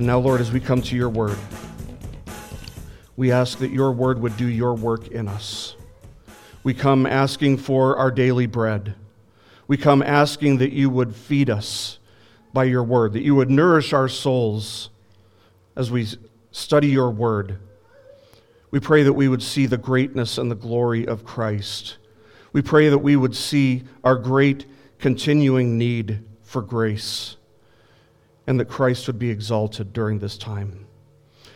[0.00, 1.36] And now, Lord, as we come to your word,
[3.16, 5.76] we ask that your word would do your work in us.
[6.62, 8.94] We come asking for our daily bread.
[9.68, 11.98] We come asking that you would feed us
[12.54, 14.88] by your word, that you would nourish our souls
[15.76, 16.06] as we
[16.50, 17.58] study your word.
[18.70, 21.98] We pray that we would see the greatness and the glory of Christ.
[22.54, 24.64] We pray that we would see our great
[24.98, 27.36] continuing need for grace
[28.50, 30.84] and that Christ would be exalted during this time.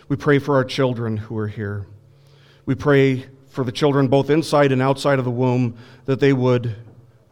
[0.07, 1.89] We pray for our children who are here.
[2.67, 6.77] We pray for the children both inside and outside of the womb that they would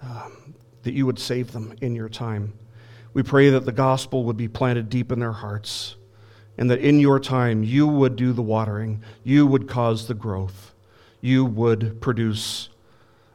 [0.03, 2.55] um, that you would save them in your time.
[3.15, 5.95] We pray that the gospel would be planted deep in their hearts
[6.59, 10.75] and that in your time you would do the watering, you would cause the growth,
[11.21, 12.69] you would produce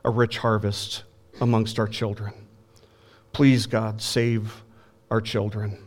[0.04, 1.06] a rich harvest
[1.40, 2.34] amongst our children.
[3.32, 4.62] Please, God, save
[5.10, 5.87] our children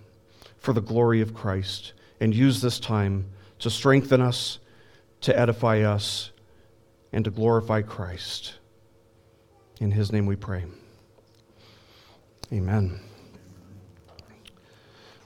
[0.61, 3.27] for the glory of Christ and use this time
[3.59, 4.59] to strengthen us,
[5.23, 6.31] to edify us,
[7.13, 8.55] and to glorify Christ.
[9.81, 10.65] In his name we pray.
[12.53, 13.01] Amen.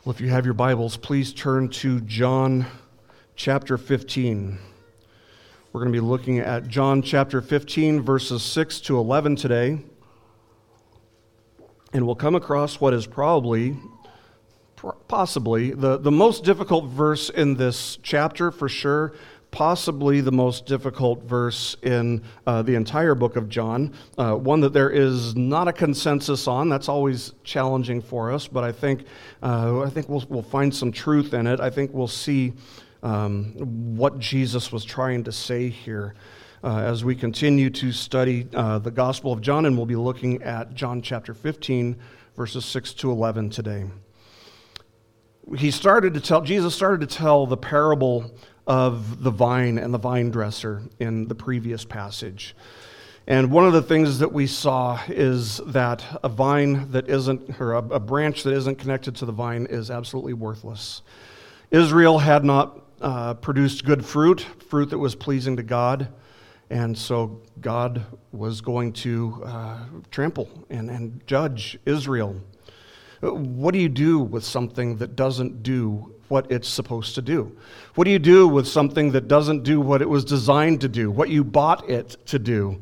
[0.05, 2.67] Well, if you have your Bibles, please turn to John
[3.37, 4.59] chapter 15.
[5.73, 9.81] We're going to be looking at John chapter 15, verses 6 to 11 today.
[11.93, 13.77] And we'll come across what is probably,
[15.09, 19.15] possibly, the, the most difficult verse in this chapter for sure
[19.55, 24.73] possibly the most difficult verse in uh, the entire book of John, uh, one that
[24.73, 26.69] there is not a consensus on.
[26.69, 29.05] That's always challenging for us, but I think,
[29.45, 31.61] uh, I think we'll, we'll find some truth in it.
[31.61, 32.53] I think we'll see
[33.05, 36.17] um, what Jesus was trying to say here.
[36.65, 40.43] Uh, as we continue to study uh, the Gospel of John, and we'll be looking
[40.43, 41.95] at John chapter 15,
[42.37, 43.85] verses 6 to 11 today.
[45.57, 48.31] He started to tell, Jesus started to tell the parable
[48.67, 52.57] of the vine and the vine dresser in the previous passage.
[53.27, 57.73] And one of the things that we saw is that a vine that isn't, or
[57.73, 61.01] a, a, branch that isn't connected to the vine is absolutely worthless.
[61.71, 66.09] Israel had not uh, produced good fruit, fruit that was pleasing to God,
[66.69, 69.79] and so God was going to uh,
[70.11, 72.37] trample and, and judge Israel.
[73.33, 77.57] What do you do with something that doesn't do what it's supposed to do?
[77.95, 81.11] What do you do with something that doesn't do what it was designed to do,
[81.11, 82.81] what you bought it to do?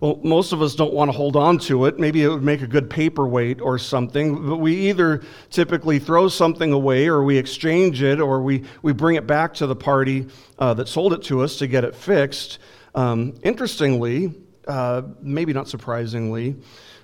[0.00, 1.98] Well, most of us don't want to hold on to it.
[1.98, 6.72] Maybe it would make a good paperweight or something, but we either typically throw something
[6.72, 10.26] away or we exchange it or we, we bring it back to the party
[10.58, 12.58] uh, that sold it to us to get it fixed.
[12.94, 14.34] Um, interestingly,
[14.68, 16.56] uh, maybe not surprisingly,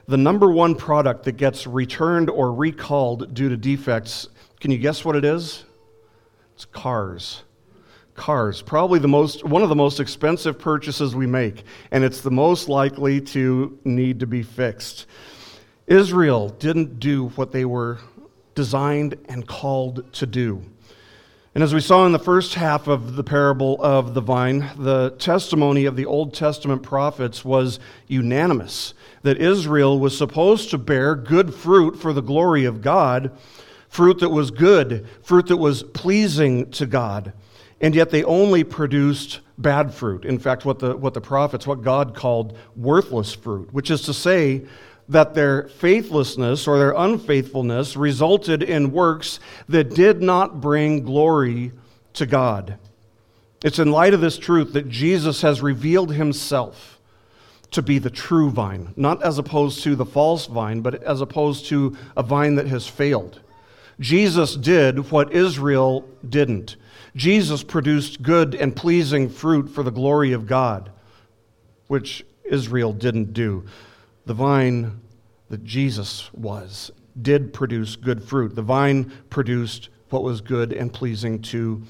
[0.06, 4.28] the number one product that gets returned or recalled due to defects
[4.62, 5.64] can you guess what it is?
[6.54, 7.42] It's cars.
[8.14, 12.30] Cars, probably the most, one of the most expensive purchases we make, and it's the
[12.30, 15.06] most likely to need to be fixed.
[15.88, 17.98] Israel didn't do what they were
[18.54, 20.62] designed and called to do.
[21.54, 25.10] And as we saw in the first half of the parable of the vine, the
[25.18, 31.52] testimony of the Old Testament prophets was unanimous that Israel was supposed to bear good
[31.52, 33.32] fruit for the glory of God,
[33.90, 37.34] fruit that was good, fruit that was pleasing to God.
[37.82, 40.24] And yet they only produced bad fruit.
[40.24, 44.14] In fact, what the, what the prophets, what God called worthless fruit, which is to
[44.14, 44.62] say
[45.12, 51.72] that their faithlessness or their unfaithfulness resulted in works that did not bring glory
[52.14, 52.78] to God.
[53.64, 56.98] It's in light of this truth that Jesus has revealed himself
[57.70, 61.66] to be the true vine, not as opposed to the false vine, but as opposed
[61.66, 63.40] to a vine that has failed.
[64.00, 66.76] Jesus did what Israel didn't.
[67.14, 70.90] Jesus produced good and pleasing fruit for the glory of God,
[71.86, 73.64] which Israel didn't do.
[74.26, 75.00] The vine
[75.52, 76.90] that Jesus was
[77.20, 78.54] did produce good fruit.
[78.54, 81.82] The vine produced what was good and pleasing to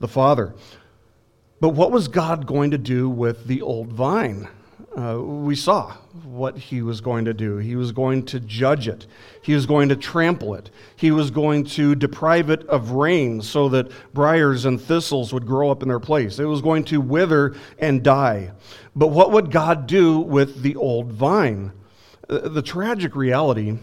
[0.00, 0.54] the Father.
[1.60, 4.48] But what was God going to do with the old vine?
[4.96, 5.92] uh, we saw
[6.24, 7.58] what he was going to do.
[7.58, 9.06] He was going to judge it,
[9.42, 13.68] he was going to trample it, he was going to deprive it of rain so
[13.68, 16.38] that briars and thistles would grow up in their place.
[16.38, 18.52] It was going to wither and die.
[18.94, 21.72] But what would God do with the old vine?
[22.28, 23.78] The tragic reality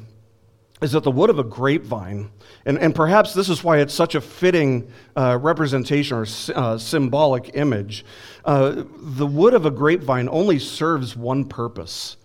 [0.83, 2.29] is that the wood of a grapevine,
[2.65, 6.25] and, and perhaps this is why it's such a fitting uh, representation or
[6.55, 8.03] uh, symbolic image,
[8.43, 12.17] uh, the wood of a grapevine only serves one purpose,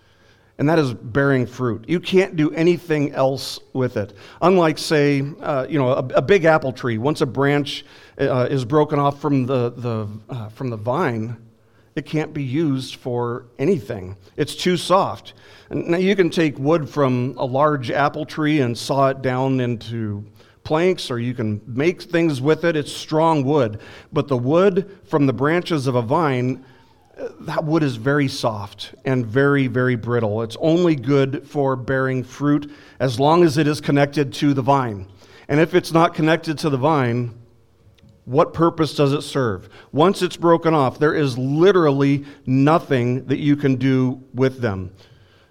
[0.58, 1.84] and that is bearing fruit.
[1.88, 4.12] You can't do anything else with it.
[4.42, 6.98] Unlike, say, uh, you know, a, a, big apple tree.
[6.98, 7.84] Once a branch
[8.20, 11.36] uh, is broken off from the, the, uh, from the vine,
[11.98, 14.16] it can't be used for anything.
[14.36, 15.34] It's too soft.
[15.70, 20.24] Now, you can take wood from a large apple tree and saw it down into
[20.62, 22.76] planks, or you can make things with it.
[22.76, 23.80] It's strong wood.
[24.12, 26.64] But the wood from the branches of a vine
[27.40, 30.42] that wood is very soft and very, very brittle.
[30.42, 32.70] It's only good for bearing fruit
[33.00, 35.08] as long as it is connected to the vine.
[35.48, 37.34] And if it's not connected to the vine,
[38.28, 39.70] what purpose does it serve?
[39.90, 44.92] Once it's broken off, there is literally nothing that you can do with them.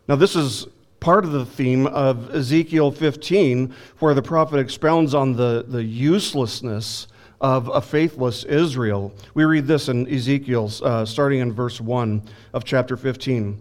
[0.08, 0.68] Now, this is
[1.00, 7.08] part of the theme of Ezekiel 15, where the prophet expounds on the, the uselessness
[7.42, 9.12] of a faithless Israel.
[9.34, 12.22] We read this in Ezekiel, uh, starting in verse 1
[12.54, 13.58] of chapter 15.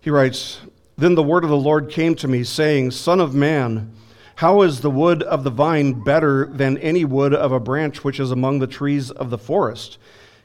[0.00, 0.60] He writes,
[0.96, 3.92] Then the word of the Lord came to me, saying, Son of man,
[4.36, 8.18] how is the wood of the vine better than any wood of a branch which
[8.18, 9.98] is among the trees of the forest?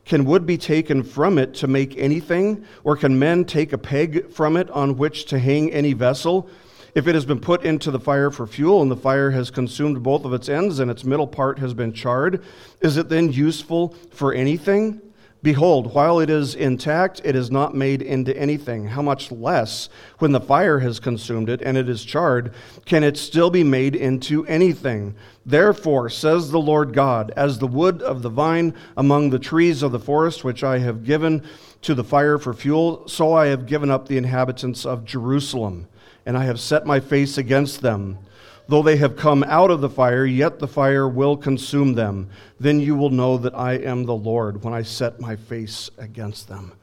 [0.05, 2.65] Can wood be taken from it to make anything?
[2.83, 6.49] Or can men take a peg from it on which to hang any vessel?
[6.95, 10.01] If it has been put into the fire for fuel, and the fire has consumed
[10.01, 12.43] both of its ends, and its middle part has been charred,
[12.81, 15.01] is it then useful for anything?
[15.41, 18.87] Behold, while it is intact, it is not made into anything.
[18.87, 19.87] How much less,
[20.17, 22.53] when the fire has consumed it and it is charred,
[22.85, 25.15] can it still be made into anything?
[25.45, 29.93] Therefore, says the Lord God, as the wood of the vine among the trees of
[29.93, 31.43] the forest, which I have given
[31.83, 35.87] to the fire for fuel, so I have given up the inhabitants of Jerusalem
[36.29, 38.19] and I have set my face against them.
[38.69, 42.29] Though they have come out of the fire, yet the fire will consume them.
[42.59, 46.47] Then you will know that I am the Lord when I set my face against
[46.47, 46.73] them.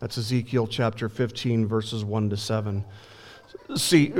[0.00, 2.84] That's Ezekiel chapter 15, verses 1 to 7.
[3.74, 4.12] See,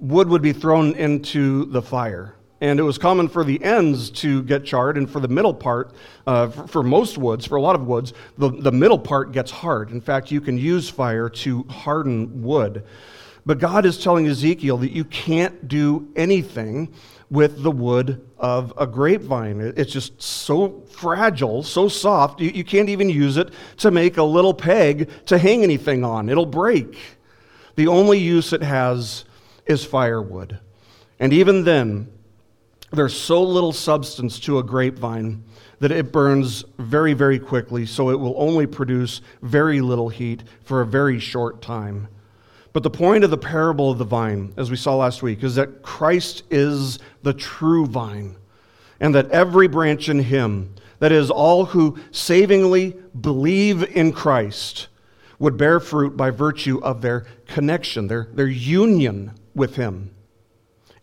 [0.00, 2.34] wood would be thrown into the fire.
[2.60, 5.92] And it was common for the ends to get charred, and for the middle part,
[6.26, 9.52] uh, for, for, most woods, for a lot of woods, the, the middle part gets
[9.52, 9.92] hard.
[9.92, 12.84] In fact, you can use fire to harden wood.
[13.44, 16.92] But God is telling Ezekiel that you can't do anything
[17.28, 19.60] with the wood of a grapevine.
[19.76, 24.22] It's just so fragile, so soft, you, you can't even use it to make a
[24.22, 26.28] little peg to hang anything on.
[26.28, 26.98] It'll break.
[27.74, 29.24] The only use it has
[29.64, 30.60] is firewood.
[31.18, 32.08] And even then,
[32.92, 35.42] there's so little substance to a grapevine
[35.78, 40.82] that it burns very, very quickly, so it will only produce very little heat for
[40.82, 42.08] a very short time.
[42.72, 45.56] But the point of the parable of the vine, as we saw last week, is
[45.56, 48.36] that Christ is the true vine,
[48.98, 54.88] and that every branch in him, that is, all who savingly believe in Christ,
[55.38, 60.14] would bear fruit by virtue of their connection, their, their union with him.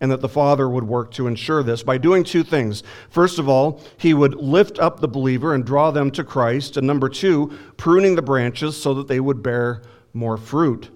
[0.01, 2.83] And that the Father would work to ensure this by doing two things.
[3.09, 6.77] First of all, he would lift up the believer and draw them to Christ.
[6.77, 9.81] And number two, pruning the branches so that they would bear
[10.13, 10.89] more fruit.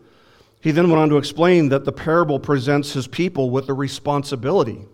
[0.64, 4.86] He then went on to explain that the parable presents his people with a responsibility.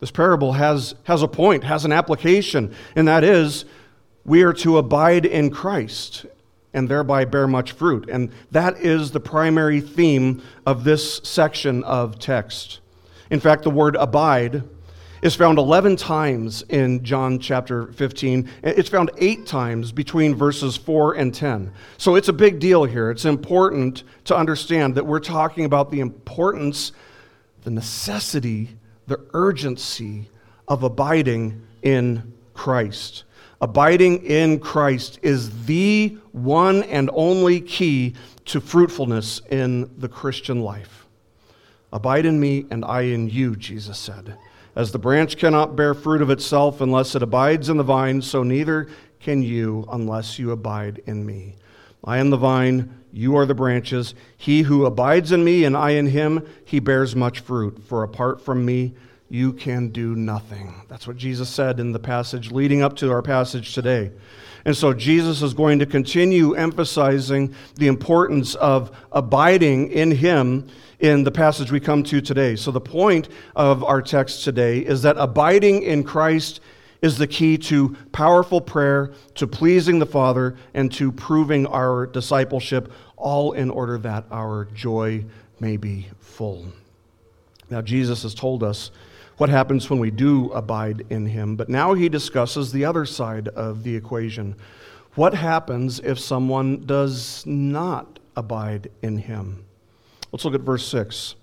[0.00, 3.64] This parable has, has a point, has an application, and that is
[4.24, 6.26] we are to abide in Christ
[6.72, 8.08] and thereby bear much fruit.
[8.10, 12.80] And that is the primary theme of this section of text.
[13.30, 14.64] In fact, the word abide
[15.24, 18.46] is found 11 times in John chapter 15.
[18.62, 21.72] It's found eight times between verses 4 and 10.
[21.96, 23.10] So it's a big deal here.
[23.10, 26.92] It's important to understand that we're talking about the importance,
[27.62, 28.76] the necessity,
[29.06, 30.28] the urgency
[30.68, 33.24] of abiding in Christ.
[33.62, 38.12] Abiding in Christ is the one and only key
[38.44, 41.06] to fruitfulness in the Christian life.
[41.94, 44.36] Abide in me and I in you, Jesus said.
[44.76, 48.42] As the branch cannot bear fruit of itself unless it abides in the vine, so
[48.42, 48.88] neither
[49.20, 51.54] can you unless you abide in me.
[52.04, 54.14] I am the vine, you are the branches.
[54.36, 57.82] He who abides in me and I in him, he bears much fruit.
[57.84, 58.94] For apart from me,
[59.30, 60.82] you can do nothing.
[60.88, 64.12] That's what Jesus said in the passage leading up to our passage today.
[64.64, 70.68] And so Jesus is going to continue emphasizing the importance of abiding in him
[71.04, 72.56] in the passage we come to today.
[72.56, 76.60] So, the point of our text today is that abiding in Christ
[77.02, 82.90] is the key to powerful prayer, to pleasing the Father, and to proving our discipleship,
[83.18, 85.22] all in order that our joy
[85.60, 86.64] may be full.
[87.68, 88.90] Now, Jesus has told us
[89.36, 93.48] what happens when we do abide in Him, but now He discusses the other side
[93.48, 94.56] of the equation.
[95.16, 99.66] What happens if someone does not abide in Him?
[100.34, 101.36] Let's look at verse 6.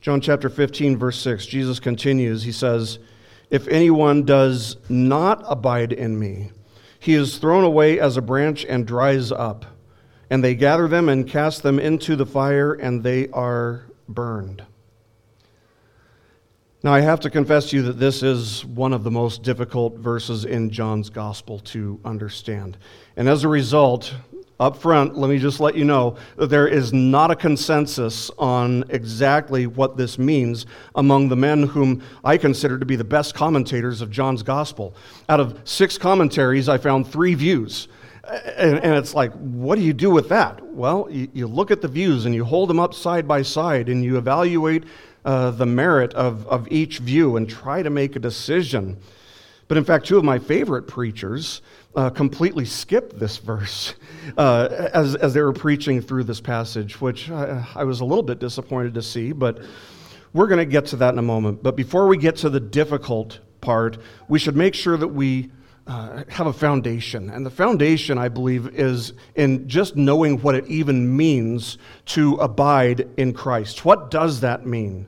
[0.00, 2.44] John chapter 15, verse 6, Jesus continues.
[2.44, 3.00] He says,
[3.50, 6.52] If anyone does not abide in me,
[7.00, 9.66] he is thrown away as a branch and dries up.
[10.30, 14.64] And they gather them and cast them into the fire, and they are burned.
[16.84, 19.96] Now, I have to confess to you that this is one of the most difficult
[19.96, 22.78] verses in John's gospel to understand.
[23.16, 24.14] And as a result,
[24.62, 28.84] up front, let me just let you know that there is not a consensus on
[28.90, 34.00] exactly what this means among the men whom I consider to be the best commentators
[34.00, 34.94] of John's gospel.
[35.28, 37.88] Out of six commentaries, I found three views.
[38.24, 40.64] And, and, it's like, what do you do with that?
[40.64, 43.88] Well, you, you, look at the views and you hold them up side by side
[43.88, 44.84] and you evaluate
[45.24, 48.96] uh, the merit of, of each view and try to make a decision.
[49.66, 51.62] But in fact, two of my favorite preachers
[51.94, 53.94] uh, completely skipped this verse
[54.38, 58.22] uh, as, as they were preaching through this passage, which I, I was a little
[58.22, 59.62] bit disappointed to see, but
[60.32, 61.62] we're going to get to that in a moment.
[61.62, 65.50] But before we get to the difficult part, we should make sure that we
[65.86, 67.28] uh, have a foundation.
[67.28, 73.08] And the foundation, I believe, is in just knowing what it even means to abide
[73.16, 73.84] in Christ.
[73.84, 75.06] What does that mean?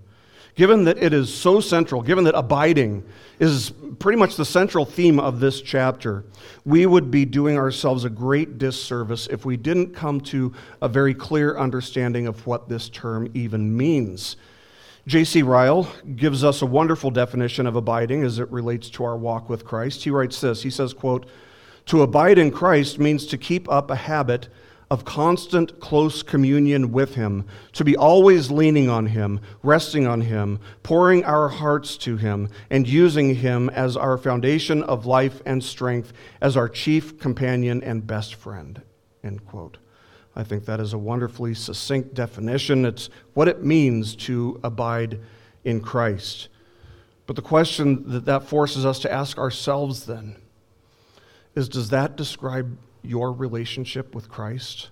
[0.55, 3.05] Given that it is so central, given that abiding
[3.41, 6.25] is pretty much the central theme of this chapter,
[6.65, 11.13] we would be doing ourselves a great disservice if we didn't come to a very
[11.13, 14.37] clear understanding of what this term even means.
[15.07, 15.43] J.C.
[15.43, 19.65] Ryle gives us a wonderful definition of abiding as it relates to our walk with
[19.65, 20.05] Christ.
[20.05, 21.27] He writes this He says, quote,
[21.87, 24.49] To abide in Christ means to keep up a habit
[24.95, 30.61] of constant close communion with Him, to be always leaning on Him, resting on Him,
[30.85, 36.13] pouring our hearts to Him, and using Him as our foundation of life and strength,
[36.41, 38.83] as our chief companion and best friend.
[39.25, 39.79] End quote.
[40.37, 42.85] I think that is a wonderfully succinct definition.
[42.85, 45.19] It's what it means to abide
[45.65, 46.51] in Christ.
[47.27, 50.37] But the question that that forces us to ask ourselves then
[51.57, 54.91] is does that describe your relationship with Christ?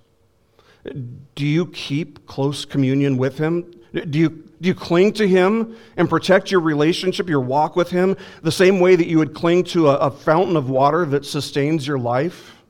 [1.35, 3.73] Do you keep close communion with Him?
[3.92, 8.16] Do you, do you cling to Him and protect your relationship, your walk with Him,
[8.42, 11.87] the same way that you would cling to a, a fountain of water that sustains
[11.87, 12.62] your life?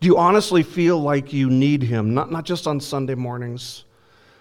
[0.00, 3.84] Do you honestly feel like you need Him, not, not just on Sunday mornings,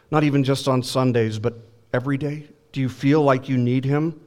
[0.10, 1.56] not even just on Sundays, but
[1.94, 2.48] every day?
[2.72, 4.20] Do you feel like you need Him?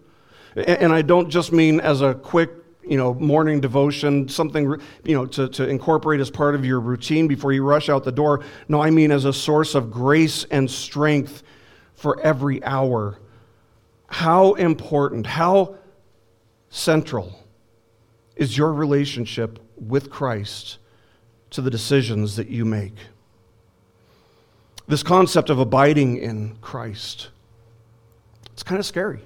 [0.55, 2.51] And, and I don't just mean as a quick
[2.87, 7.27] you know, morning devotion, something, you know, to, to incorporate as part of your routine
[7.27, 8.45] before you rush out the door.
[8.69, 11.43] No, I mean as a source of grace and strength
[11.95, 13.19] for every hour.
[14.09, 15.77] How important, how
[16.71, 17.47] central
[18.37, 20.79] is your relationship with Christ
[21.51, 22.95] to the decisions that you make.
[24.87, 27.29] This concept of abiding in Christ,
[28.53, 29.21] it's kind of scary.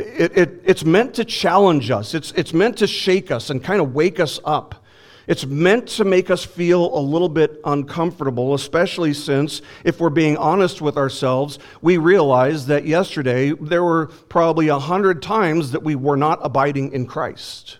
[0.00, 3.80] It, it, it's meant to challenge us, it's, it's meant to shake us and kind
[3.80, 4.84] of wake us up.
[5.26, 10.36] It's meant to make us feel a little bit uncomfortable, especially since, if we're being
[10.36, 15.94] honest with ourselves, we realize that yesterday there were probably a hundred times that we
[15.94, 17.78] were not abiding in Christ.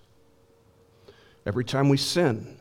[1.45, 2.57] Every time we sin,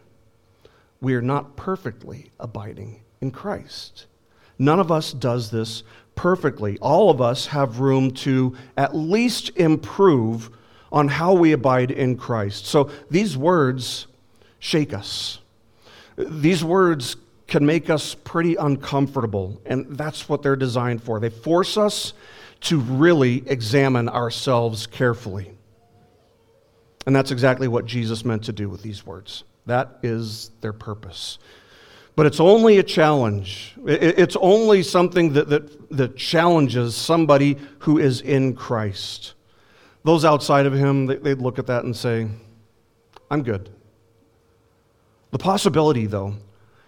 [1.02, 4.08] we are not perfectly abiding in Christ.
[4.58, 5.84] None of us does this
[6.20, 6.78] perfectly.
[6.80, 10.50] All of us have room to at least improve
[10.92, 12.66] on how we abide in Christ.
[12.66, 14.06] So these words
[14.60, 15.40] shake us.
[16.18, 17.16] These words
[17.48, 21.22] can make us pretty uncomfortable, and that's what they're designed for.
[21.22, 22.12] They force us
[22.64, 25.54] to really examine ourselves carefully.
[27.08, 29.46] And that's exactly what Jesus meant to do with these words.
[29.68, 31.40] That is their purpose.
[32.20, 33.76] But it's only a challenge.
[33.86, 39.36] It's only something that, that, that challenges somebody who is in Christ.
[40.04, 42.28] Those outside of him, they'd look at that and say,
[43.32, 43.70] I'm good.
[45.32, 46.34] The possibility, though,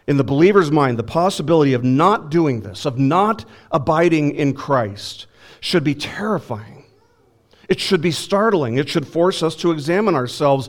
[0.06, 5.28] in the believer's mind, the possibility of not doing this, of not abiding in Christ,
[5.62, 6.84] should be terrifying.
[7.70, 8.76] It should be startling.
[8.76, 10.68] It should force us to examine ourselves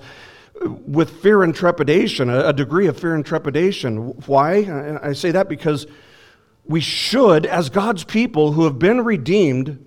[0.64, 3.96] with fear and trepidation, a, degree of fear and trepidation.
[4.26, 4.98] Why?
[5.02, 5.86] I say that because
[6.64, 9.84] we should, as God's people who have been redeemed,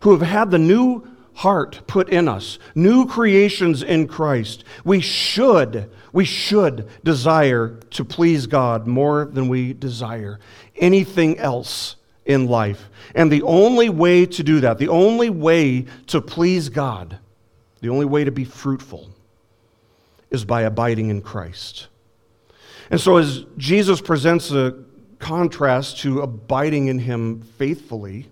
[0.00, 5.90] who have had the new heart put in us, new creations in Christ, we should,
[6.12, 10.40] we should desire to please God more than we desire
[10.76, 12.88] anything else in life.
[13.14, 17.18] And the only way to do that, the only way to please God,
[17.80, 19.10] the only way to be fruitful,
[20.30, 21.88] is by abiding in Christ.
[22.90, 24.84] And so, as Jesus presents a
[25.18, 28.28] contrast to abiding in him faithfully.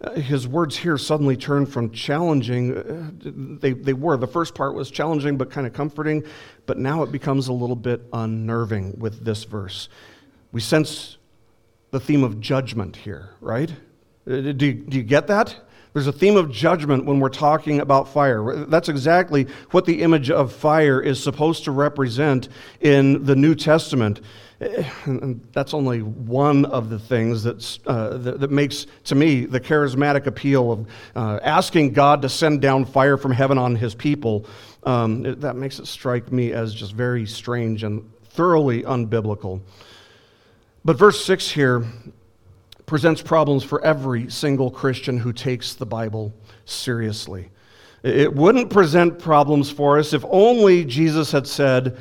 [0.00, 3.10] Uh, his words here suddenly turn from challenging, uh,
[3.60, 4.16] they, they were.
[4.16, 6.24] The first part was challenging but kind of comforting,
[6.66, 9.88] but now it becomes a little bit unnerving with this verse.
[10.52, 11.18] We sense
[11.90, 13.70] the theme of judgment here, right?
[14.28, 15.56] Uh, do you, do you get that?
[15.98, 18.54] There's a theme of judgment when we're talking about fire.
[18.66, 22.48] That's exactly what the image of fire is supposed to represent
[22.80, 24.20] in the New Testament.
[24.60, 29.58] And that's only one of the things that's, uh, that, that, makes, to me, the
[29.58, 30.86] charismatic appeal of
[31.16, 34.46] uh, asking God to send down fire from heaven on his people.
[34.84, 39.62] Um, it, that makes it strike me as just very strange and thoroughly unbiblical.
[40.84, 41.84] But verse 6 here
[42.88, 47.50] presents problems for every single Christian who takes the Bible seriously.
[48.02, 51.98] It wouldn't present problems for us if only Jesus had said,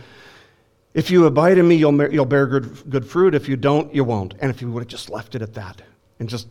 [0.93, 3.35] if you abide in me, you'll, you'll bear good, good fruit.
[3.35, 4.33] If you don't, you won't.
[4.39, 5.81] And if you would have just left it at that
[6.19, 6.47] and just,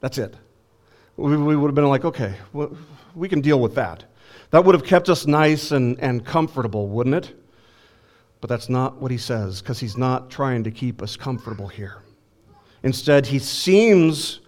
[0.00, 0.34] that's it.
[1.18, 2.74] We, we would have been like, okay, well,
[3.14, 4.04] we can deal with that.
[4.50, 7.34] That would have kept us nice and, and comfortable, wouldn't it?
[8.40, 12.02] But that's not what he says, because he's not trying to keep us comfortable here.
[12.82, 14.40] Instead, he seems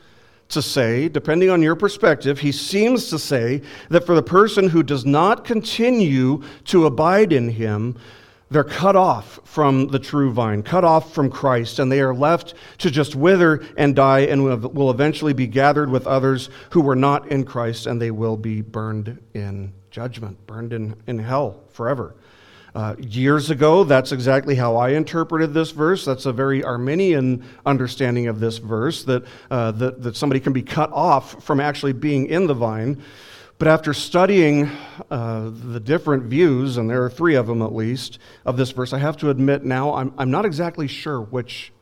[0.49, 4.83] to say, depending on your perspective, he seems to say that for the person who
[4.83, 7.97] does not continue to abide in him,
[8.51, 12.55] they're cut off from the true vine, cut off from Christ, and they are left
[12.79, 17.27] to just wither and die and will eventually be gathered with others who were not
[17.29, 22.15] in Christ, and they will be burned in judgment, burned in, in hell forever.
[22.75, 26.05] Uh, years ago, that's exactly how I interpreted this verse.
[26.05, 30.63] That's a very Arminian understanding of this verse that, uh, that, that somebody can be
[30.63, 33.01] cut off from actually being in the vine.
[33.59, 34.69] But after studying
[35.09, 38.93] uh, the different views, and there are three of them at least, of this verse,
[38.93, 41.73] I have to admit now I'm, I'm not exactly sure which,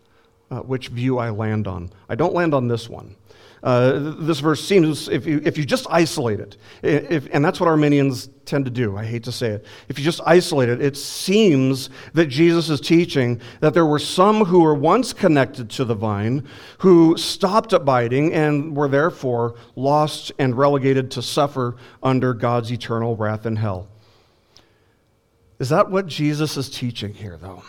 [0.50, 1.90] uh, which view I land on.
[2.10, 3.16] I don't land on this one.
[3.62, 7.68] Uh, this verse seems, if you, if you just isolate it, if, and that's what
[7.68, 9.66] Arminians tend to do, I hate to say it.
[9.88, 14.44] If you just isolate it, it seems that Jesus is teaching that there were some
[14.44, 16.48] who were once connected to the vine
[16.78, 23.46] who stopped abiding and were therefore lost and relegated to suffer under God's eternal wrath
[23.46, 23.86] in hell.
[25.60, 27.62] Is that what Jesus is teaching here, though?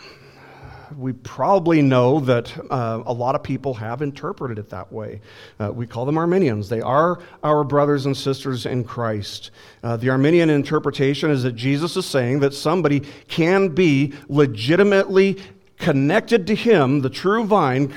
[0.96, 5.20] We probably know that uh, a lot of people have interpreted it that way.
[5.58, 6.68] Uh, we call them Arminians.
[6.68, 9.50] They are our brothers and sisters in Christ.
[9.82, 15.38] Uh, the Arminian interpretation is that Jesus is saying that somebody can be legitimately
[15.78, 17.92] connected to Him, the true vine,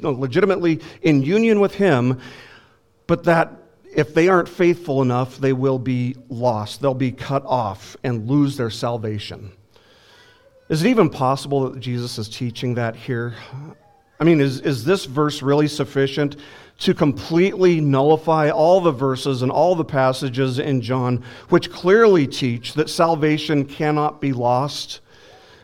[0.00, 2.20] legitimately in union with Him,
[3.06, 3.52] but that
[3.94, 6.82] if they aren't faithful enough, they will be lost.
[6.82, 9.52] They'll be cut off and lose their salvation.
[10.68, 13.34] Is it even possible that Jesus is teaching that here?
[14.18, 16.36] I mean, is, is this verse really sufficient
[16.78, 22.74] to completely nullify all the verses and all the passages in John which clearly teach
[22.74, 25.00] that salvation cannot be lost?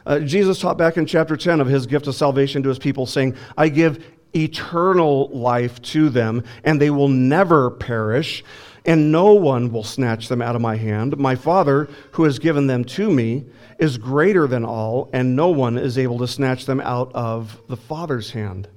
[0.06, 3.04] Uh, Jesus taught back in chapter 10 of his gift of salvation to his people,
[3.06, 8.44] saying, I give eternal life to them, and they will never perish,
[8.84, 11.16] and no one will snatch them out of my hand.
[11.18, 13.44] My Father, who has given them to me,
[13.82, 17.76] is greater than all, and no one is able to snatch them out of the
[17.76, 18.68] Father's hand.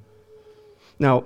[0.98, 1.26] Now,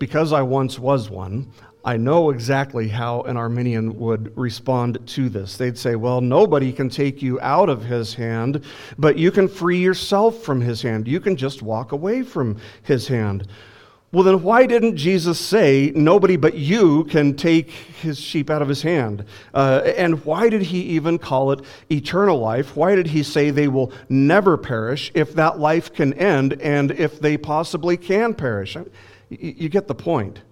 [0.00, 1.52] because I once was one,
[1.84, 5.56] I know exactly how an Arminian would respond to this.
[5.56, 8.64] They'd say, Well, nobody can take you out of his hand,
[8.98, 11.06] but you can free yourself from his hand.
[11.06, 13.46] You can just walk away from his hand.
[14.14, 18.68] Well, then why didn't Jesus say, Nobody but you can take his sheep out of
[18.68, 19.24] his hand?
[19.52, 22.76] Uh, and why did he even call it eternal life?
[22.76, 27.18] Why did he say they will never perish if that life can end and if
[27.18, 28.76] they possibly can perish?
[29.30, 30.42] You get the point.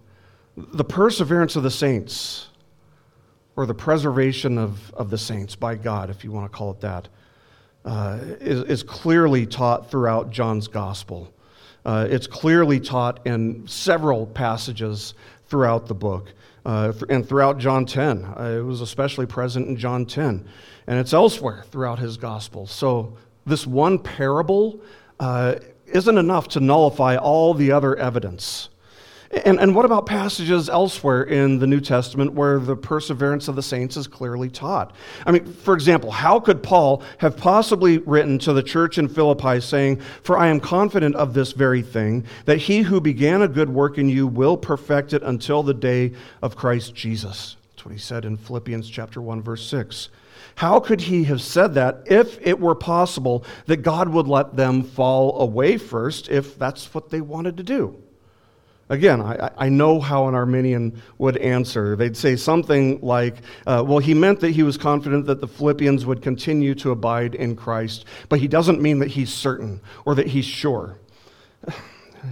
[0.57, 2.49] The perseverance of the saints,
[3.55, 6.81] or the preservation of, of the saints by God, if you want to call it
[6.81, 7.07] that,
[7.85, 11.33] uh, is, is clearly taught throughout John's gospel.
[11.85, 15.15] Uh, it's clearly taught in several passages
[15.47, 16.33] throughout the book.
[16.65, 18.25] Uh, and throughout John 10.
[18.25, 20.47] Uh, it was especially present in John 10.
[20.87, 22.69] And it's elsewhere throughout his gospel.
[22.69, 24.81] So, this one parable
[25.19, 28.69] uh, isn't enough to nullify all the other evidence.
[29.33, 33.63] And, and what about passages elsewhere in the New Testament where the perseverance of the
[33.63, 34.95] saints is clearly taught?
[35.25, 39.61] I mean, for example, how could Paul have possibly written to the church in Philippi
[39.61, 43.71] saying, For I am confident of this very thing, that he who began a good
[43.71, 47.57] work in you will perfect it until the day of Christ Jesus?
[47.71, 50.11] That's what he said in Philippians chapter 1 verse 6.
[50.57, 54.83] How could he have said that if it were possible that God would let them
[54.83, 57.97] fall away first if that's what they wanted to do?
[58.93, 61.97] Again, I, I know how an Arminian would answer.
[61.97, 66.05] They'd say something like, uh, well, he meant that he was confident that the Philippians
[66.05, 70.27] would continue to abide in Christ, but he doesn't mean that he's certain or that
[70.27, 70.99] he's sure.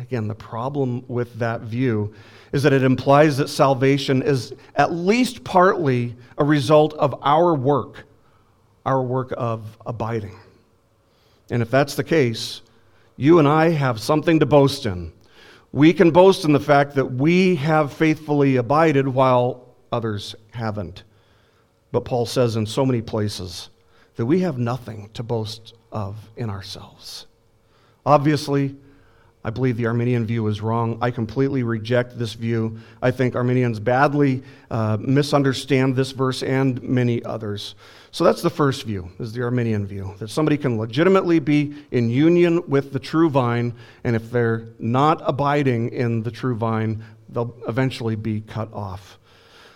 [0.03, 2.13] Again, the problem with that view
[2.53, 8.05] is that it implies that salvation is at least partly a result of our work,
[8.85, 10.39] our work of abiding.
[11.51, 12.61] And if that's the case,
[13.17, 15.15] you and I have something to boast in.
[15.73, 21.05] We can boast in the fact that we have faithfully abided while others haven't.
[21.93, 23.71] But Paul says in so many places
[24.17, 27.27] that we have nothing to boast of in ourselves.
[28.05, 28.77] Obviously,
[29.43, 30.99] I believe the Arminian view is wrong.
[31.01, 32.79] I completely reject this view.
[33.01, 37.75] I think Arminians badly uh, misunderstand this verse and many others.
[38.11, 42.11] So that's the first view, is the Arminian view, that somebody can legitimately be in
[42.11, 43.73] union with the true vine,
[44.05, 49.20] and if they're not abiding in the true vine, they'll eventually be cut off.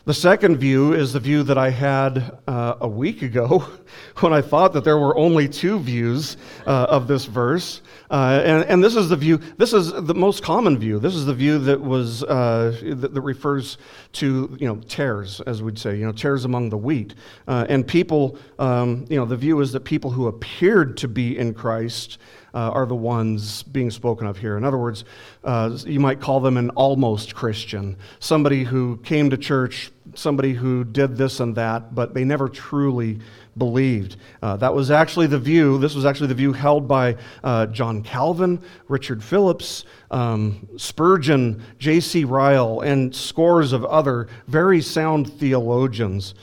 [0.07, 3.65] The second view is the view that I had uh, a week ago
[4.21, 6.37] when I thought that there were only two views
[6.67, 7.81] uh, of this verse.
[8.11, 10.99] Uh, and, and, this is the view, this is the most common view.
[10.99, 13.79] This is the view that was, uh, that, that, refers
[14.13, 17.15] to, you know, tares, as we'd say, you know, tares among the wheat.
[17.49, 21.39] Uh, and people, um, you know, the view is that people who appeared to be
[21.39, 22.19] in Christ
[22.55, 24.57] uh, are the ones being spoken of here.
[24.57, 25.05] In other words,
[25.43, 30.85] uh, you might call them an almost Christian, somebody who came to church, somebody who
[30.85, 33.19] did this and that, but they never truly
[33.57, 34.17] believed.
[34.43, 38.03] Uh, that was actually the view, this was actually the view held by uh, John
[38.03, 42.25] Calvin, Richard Phillips, um, Spurgeon, J.C.
[42.25, 46.35] Ryle, and scores of other very sound theologians.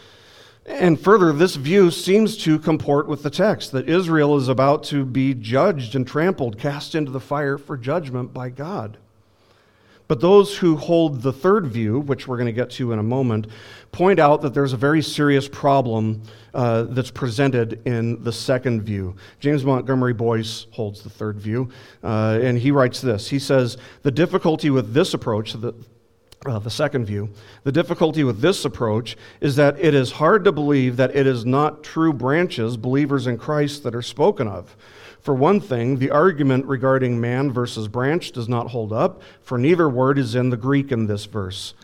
[0.72, 5.06] And further, this view seems to comport with the text that Israel is about to
[5.06, 8.98] be judged and trampled, cast into the fire for judgment by God.
[10.08, 13.04] But those who hold the third view, which we're going to get to in a
[13.04, 13.48] moment,
[13.92, 16.22] point out that there's a very serious problem
[16.54, 19.16] uh, that's presented in the second view.
[19.40, 21.70] James Montgomery Boice holds the third view,
[22.04, 23.30] uh, and he writes this.
[23.30, 25.74] He says, The difficulty with this approach, the,
[26.46, 27.30] uh, the second view,
[27.64, 31.46] the difficulty with this approach is that it is hard to believe that it is
[31.46, 34.76] not true branches, believers in Christ, that are spoken of.
[35.20, 39.88] For one thing, the argument regarding man versus branch does not hold up, for neither
[39.88, 41.76] word is in the Greek in this verse.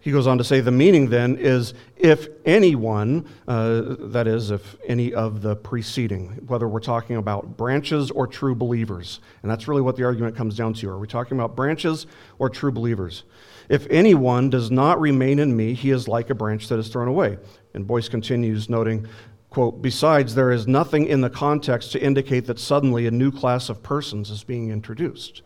[0.00, 4.74] He goes on to say the meaning then is if anyone, uh, that is, if
[4.86, 9.20] any of the preceding, whether we're talking about branches or true believers.
[9.42, 10.88] And that's really what the argument comes down to.
[10.88, 12.06] Are we talking about branches
[12.38, 13.24] or true believers?
[13.70, 17.06] If anyone does not remain in me, he is like a branch that is thrown
[17.06, 17.38] away.
[17.72, 19.06] And Boice continues, noting,
[19.48, 23.68] quote, Besides, there is nothing in the context to indicate that suddenly a new class
[23.68, 25.42] of persons is being introduced,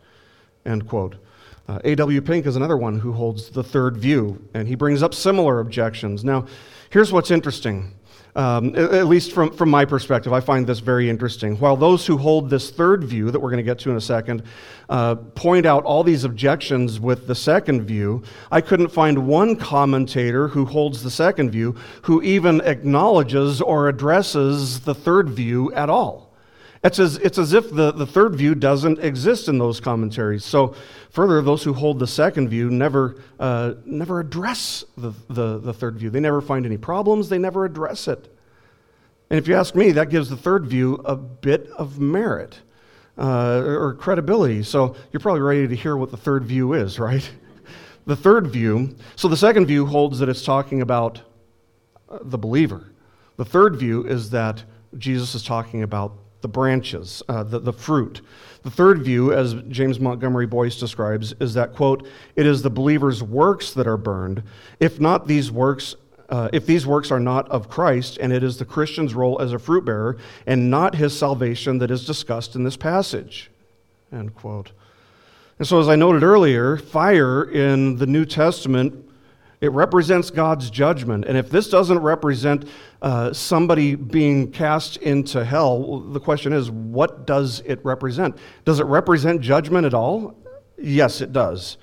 [0.65, 1.17] end quote.
[1.69, 2.23] Uh, A.W.
[2.23, 6.25] Pink is another one who holds the third view, and he brings up similar objections.
[6.25, 6.47] Now,
[6.89, 7.93] here's what's interesting.
[8.37, 11.57] Um, at least from, from my perspective, I find this very interesting.
[11.59, 14.01] While those who hold this third view, that we're going to get to in a
[14.01, 14.43] second,
[14.89, 20.49] uh, point out all these objections with the second view, I couldn't find one commentator
[20.49, 26.24] who holds the second view who even acknowledges or addresses the third view at all.
[26.85, 30.45] It's as, it's as if the, the third view doesn't exist in those commentaries.
[30.45, 30.75] So,
[31.09, 35.97] further, those who hold the second view never, uh, never address the, the, the third
[35.97, 36.11] view.
[36.11, 38.29] They never find any problems, they never address it.
[39.31, 42.61] And if you ask me, that gives the third view a bit of merit
[43.17, 44.63] uh, or credibility.
[44.63, 47.29] So, you're probably ready to hear what the third view is, right?
[48.05, 51.23] the third view, so the second view holds that it's talking about
[52.11, 52.93] uh, the believer.
[53.37, 54.63] The third view is that
[54.99, 58.21] Jesus is talking about the branches, uh, the, the fruit.
[58.65, 63.23] The third view, as James Montgomery Boice describes, is that, quote, it is the believer's
[63.23, 64.43] works that are burned.
[64.79, 65.97] If not these works,
[66.29, 69.55] uh, if these works are not of Christ, and it is the Christian's role as
[69.55, 73.51] a fruit bearer, and not his salvation that is discussed in this passage,
[74.13, 74.73] end quote.
[75.59, 79.04] And so, as I noted earlier, fire in the New Testament
[79.65, 81.25] it represents God's judgment.
[81.25, 82.69] And if this doesn't represent
[83.01, 88.37] uh, somebody being cast into hell, the question is, what does it represent?
[88.67, 90.37] Does it represent judgment at all?
[90.77, 91.79] Yes, it does.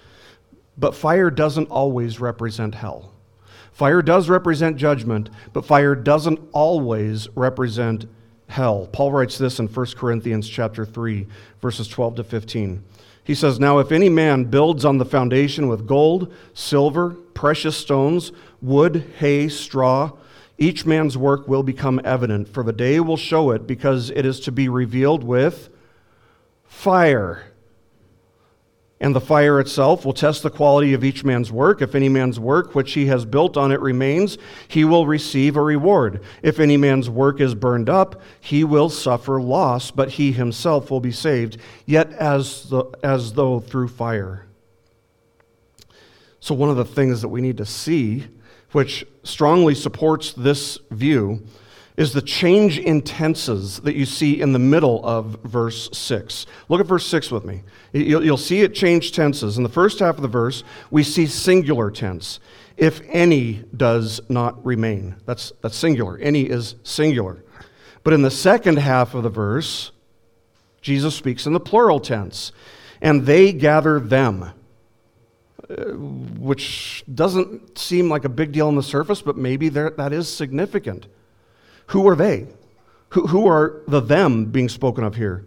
[0.77, 3.15] But fire doesn't always represent hell.
[3.71, 8.05] Fire does represent judgment, but fire doesn't always represent
[8.51, 8.87] hell.
[8.91, 11.25] Paul writes this in 1 Corinthians chapter 3,
[11.61, 12.83] verses 12 to 15.
[13.23, 18.31] He says, Now if any man builds on the foundation with gold, silver, precious stones,
[18.61, 20.11] wood, hay, straw,
[20.57, 24.39] each man's work will become evident, for the day will show it, because it is
[24.41, 25.69] to be revealed with
[26.65, 27.50] fire.
[29.01, 31.81] And the fire itself will test the quality of each man's work.
[31.81, 34.37] If any man's work which he has built on it remains,
[34.67, 36.21] he will receive a reward.
[36.43, 40.99] If any man's work is burned up, he will suffer loss, but he himself will
[40.99, 44.45] be saved, yet as, the, as though through fire.
[46.39, 48.25] So, one of the things that we need to see,
[48.71, 51.43] which strongly supports this view,
[51.97, 56.45] is the change in tenses that you see in the middle of verse 6.
[56.69, 57.63] Look at verse 6 with me.
[57.93, 59.57] You'll, you'll, see it change tenses.
[59.57, 62.39] In the first half of the verse, we see singular tense.
[62.77, 65.15] If any does not remain.
[65.25, 66.17] That's, that's singular.
[66.17, 67.43] Any is singular.
[68.03, 69.91] But in the second half of the verse,
[70.81, 72.51] Jesus speaks in the plural tense.
[73.01, 74.43] And they gather them,
[75.69, 75.73] uh,
[76.39, 80.29] which doesn't seem like a big deal on the surface, but maybe there, that is
[80.29, 81.07] significant.
[81.91, 82.47] Who are they?
[83.09, 85.45] Who, who are the them being spoken of here?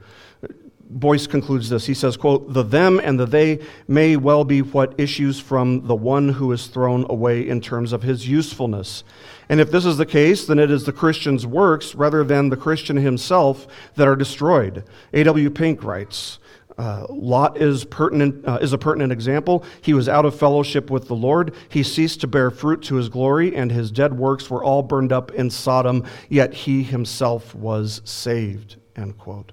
[0.90, 1.87] Boice concludes this.
[1.87, 5.94] He says, quote, the them and the they may well be what issues from the
[5.94, 9.04] one who is thrown away in terms of his usefulness.
[9.48, 12.57] And if this is the case, then it is the Christian's works rather than the
[12.57, 14.85] Christian himself that are destroyed.
[15.14, 15.48] A.W.
[15.50, 16.38] Pink writes,
[16.76, 19.64] uh, Lot is, pertinent, uh, is a pertinent example.
[19.80, 21.54] He was out of fellowship with the Lord.
[21.68, 25.12] He ceased to bear fruit to his glory, and his dead works were all burned
[25.12, 28.76] up in Sodom, yet he himself was saved.
[28.96, 29.52] End quote.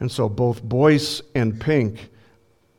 [0.00, 2.10] And so both Boice and Pink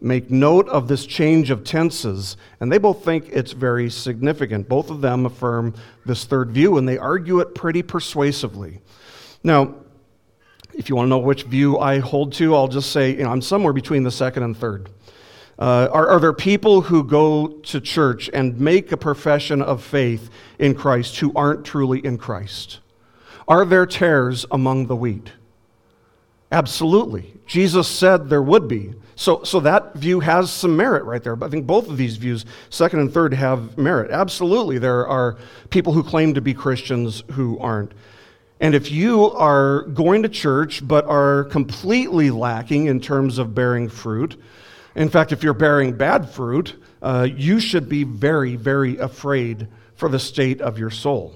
[0.01, 4.69] make note of this change of tenses, and they both think it's very significant.
[4.69, 5.73] Both of them affirm
[6.05, 8.79] this third view, and they argue it pretty persuasively.
[9.43, 9.75] Now,
[10.80, 13.32] if you want to know which view I hold to, I'll just say you know,
[13.32, 14.89] I'm somewhere between the second and third.
[15.60, 20.30] Uh, are, are there people who go to church and make a profession of faith
[20.58, 22.80] in Christ who aren't truly in Christ?
[23.46, 25.34] Are there tares among the wheat?
[26.50, 27.34] Absolutely.
[27.46, 28.94] Jesus said there would be.
[29.18, 31.36] So, so that view has some merit right there.
[31.36, 34.12] But I think both of these views, second and third, have merit.
[34.12, 35.38] Absolutely, there are
[35.72, 37.92] people who claim to be Christians who aren't.
[38.60, 43.88] And if you are going to church but are completely lacking in terms of bearing
[43.88, 44.41] fruit,
[44.95, 50.10] in fact, if you're bearing bad fruit, uh, you should be very, very afraid for
[50.10, 51.34] the state of your soul.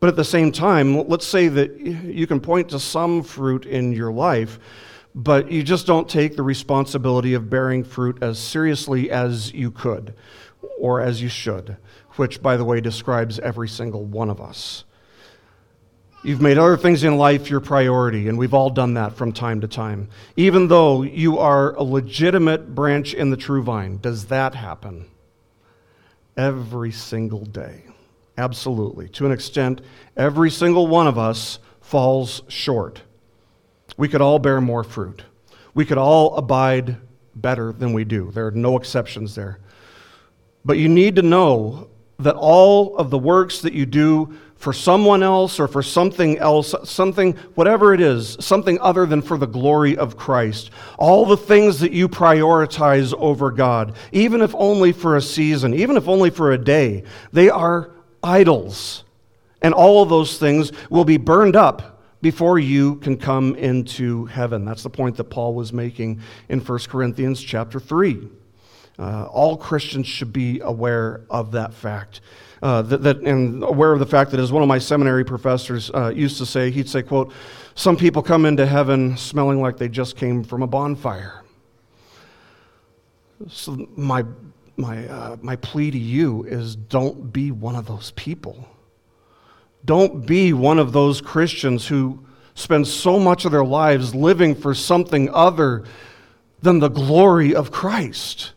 [0.00, 3.92] But at the same time, let's say that you can point to some fruit in
[3.92, 4.58] your life,
[5.14, 10.14] but you just don't take the responsibility of bearing fruit as seriously as you could
[10.78, 11.76] or as you should,
[12.16, 14.84] which, by the way, describes every single one of us.
[16.22, 19.62] You've made other things in life your priority, and we've all done that from time
[19.62, 20.08] to time.
[20.36, 25.06] Even though you are a legitimate branch in the true vine, does that happen?
[26.36, 27.84] Every single day.
[28.36, 29.08] Absolutely.
[29.10, 29.80] To an extent,
[30.14, 33.00] every single one of us falls short.
[33.96, 35.22] We could all bear more fruit.
[35.72, 36.96] We could all abide
[37.34, 38.30] better than we do.
[38.30, 39.58] There are no exceptions there.
[40.66, 45.22] But you need to know that all of the works that you do for someone
[45.22, 49.96] else or for something else, something, whatever it is, something other than for the glory
[49.96, 50.70] of Christ.
[50.98, 55.96] All the things that you prioritize over God, even if only for a season, even
[55.96, 57.90] if only for a day, they are
[58.22, 59.04] idols.
[59.62, 64.66] And all of those things will be burned up before you can come into heaven.
[64.66, 66.20] That's the point that Paul was making
[66.50, 68.28] in 1 Corinthians chapter 3.
[68.98, 72.20] Uh, all Christians should be aware of that fact.
[72.62, 75.90] Uh, that, that, and aware of the fact that, as one of my seminary professors
[75.94, 77.32] uh, used to say, he'd say, quote,
[77.74, 81.42] some people come into heaven smelling like they just came from a bonfire.
[83.48, 84.26] So my,
[84.76, 88.68] my, uh, my plea to you is don't be one of those people.
[89.86, 92.22] Don't be one of those Christians who
[92.54, 95.84] spend so much of their lives living for something other
[96.60, 98.52] than the glory of Christ.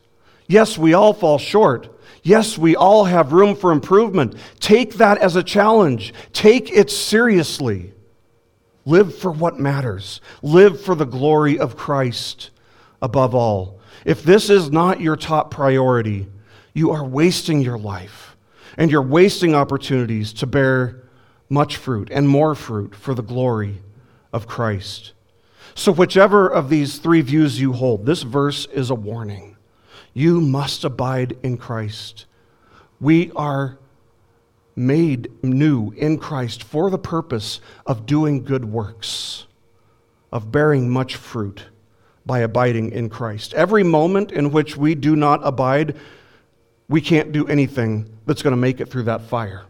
[0.47, 1.92] Yes, we all fall short.
[2.23, 4.35] Yes, we all have room for improvement.
[4.59, 7.91] Take that as a challenge, take it seriously.
[8.85, 12.49] Live for what matters, live for the glory of Christ
[13.01, 13.79] above all.
[14.05, 16.27] If this is not your top priority,
[16.73, 18.35] you are wasting your life
[18.77, 21.03] and you're wasting opportunities to bear
[21.49, 23.81] much fruit and more fruit for the glory
[24.33, 25.13] of Christ.
[25.75, 29.52] So, whichever of these three views you hold, this verse is a warning.
[30.13, 32.25] You must abide in Christ.
[32.99, 33.79] We are
[34.75, 39.45] made new in Christ for the purpose of doing good works,
[40.31, 41.65] of bearing much fruit,
[42.25, 43.53] by abiding in Christ.
[43.53, 45.97] Every moment in which we do not abide,
[46.87, 49.65] we can't do anything that's going to make it through that fire.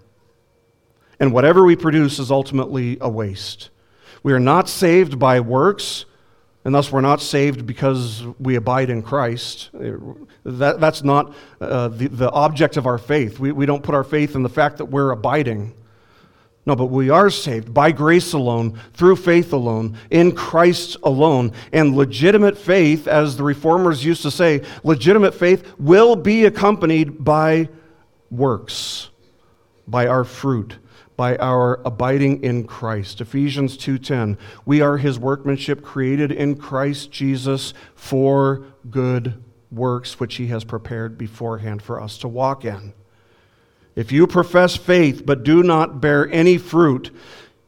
[1.19, 3.69] And whatever we produce is ultimately a waste.
[4.23, 6.05] We are not saved by works,
[6.65, 9.69] and thus we're not saved because we abide in Christ.
[10.43, 13.39] That, that's not uh, the, the object of our faith.
[13.39, 15.73] We, we don't put our faith in the fact that we're abiding.
[16.65, 21.51] No, but we are saved by grace alone, through faith alone, in Christ alone.
[21.73, 27.67] And legitimate faith, as the reformers used to say, legitimate faith will be accompanied by
[28.31, 29.09] works,
[29.85, 30.77] by our fruit,
[31.15, 33.21] by our abiding in Christ.
[33.21, 34.37] Ephesians 2:10.
[34.65, 39.35] We are his workmanship created in Christ Jesus for good
[39.71, 42.93] works which he has prepared beforehand for us to walk in.
[43.95, 47.11] If you profess faith but do not bear any fruit,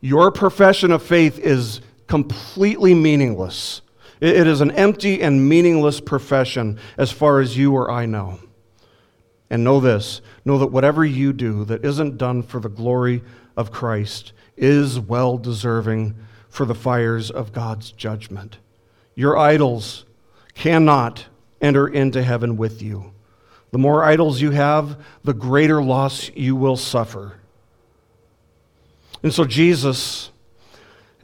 [0.01, 3.81] your profession of faith is completely meaningless.
[4.21, 8.39] It is an empty and meaningless profession as far as you or I know.
[9.49, 13.21] And know this know that whatever you do that isn't done for the glory
[13.55, 16.15] of Christ is well deserving
[16.49, 18.57] for the fires of God's judgment.
[19.13, 20.05] Your idols
[20.53, 21.25] cannot
[21.61, 23.13] enter into heaven with you.
[23.71, 27.39] The more idols you have, the greater loss you will suffer.
[29.21, 30.31] And so, Jesus,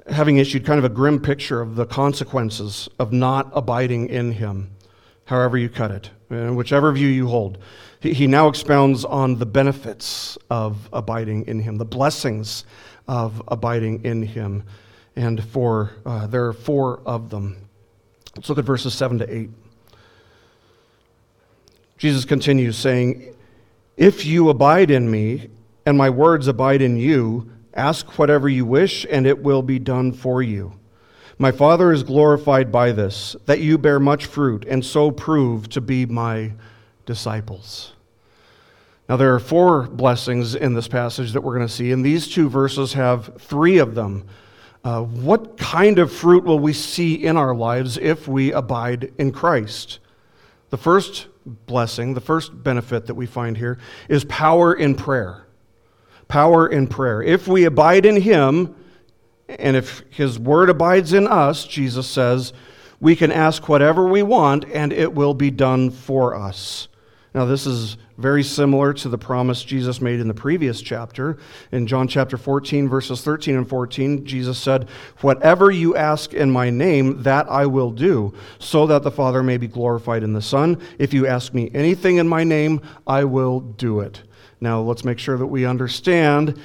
[0.10, 4.72] having issued kind of a grim picture of the consequences of not abiding in Him,
[5.26, 7.58] however you cut it, whichever view you hold,
[8.02, 12.66] he now expounds on the benefits of abiding in Him, the blessings
[13.08, 14.64] of abiding in Him.
[15.16, 17.58] And for uh, there are four of them.
[18.36, 19.50] Let's look at verses 7 to 8.
[22.00, 23.36] Jesus continues saying,
[23.98, 25.50] If you abide in me,
[25.86, 30.12] and my words abide in you, ask whatever you wish, and it will be done
[30.12, 30.74] for you.
[31.38, 35.82] My Father is glorified by this, that you bear much fruit, and so prove to
[35.82, 36.54] be my
[37.06, 37.94] disciples.
[39.10, 42.28] Now, there are four blessings in this passage that we're going to see, and these
[42.28, 44.26] two verses have three of them.
[44.84, 49.32] Uh, what kind of fruit will we see in our lives if we abide in
[49.32, 50.00] Christ?
[50.70, 55.46] The first blessing, the first benefit that we find here, is power in prayer.
[56.28, 57.22] Power in prayer.
[57.22, 58.76] If we abide in Him,
[59.50, 62.54] and if His Word abides in us, Jesus says,
[63.02, 66.88] we can ask whatever we want and it will be done for us.
[67.34, 71.38] Now, this is very similar to the promise Jesus made in the previous chapter.
[71.72, 74.90] In John chapter 14, verses 13 and 14, Jesus said,
[75.22, 79.56] Whatever you ask in my name, that I will do, so that the Father may
[79.56, 80.82] be glorified in the Son.
[81.00, 84.24] If you ask me anything in my name, I will do it.
[84.60, 86.60] Now, let's make sure that we understand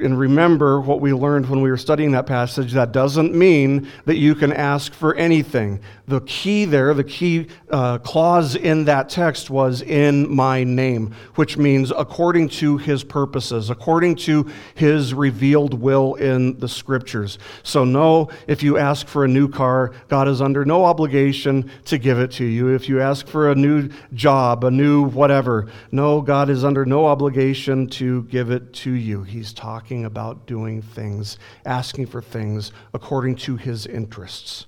[0.00, 4.16] and remember what we learned when we were studying that passage, that doesn't mean that
[4.16, 5.80] you can ask for anything.
[6.08, 11.58] The key there, the key uh, clause in that text was in my name, which
[11.58, 17.38] means according to his purposes, according to his revealed will in the scriptures.
[17.62, 21.98] So, no, if you ask for a new car, God is under no obligation to
[21.98, 22.68] give it to you.
[22.68, 27.04] If you ask for a new job, a new whatever, no, God is under no
[27.04, 29.24] obligation to give it to you.
[29.24, 34.64] He's talking about doing things, asking for things according to his interests.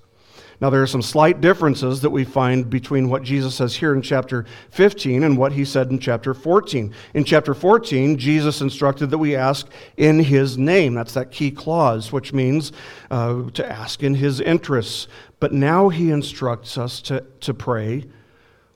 [0.61, 4.03] Now, there are some slight differences that we find between what Jesus says here in
[4.03, 6.93] chapter 15 and what he said in chapter 14.
[7.15, 10.93] In chapter 14, Jesus instructed that we ask in his name.
[10.93, 12.71] That's that key clause, which means
[13.09, 15.07] uh, to ask in his interests.
[15.39, 18.05] But now he instructs us to, to pray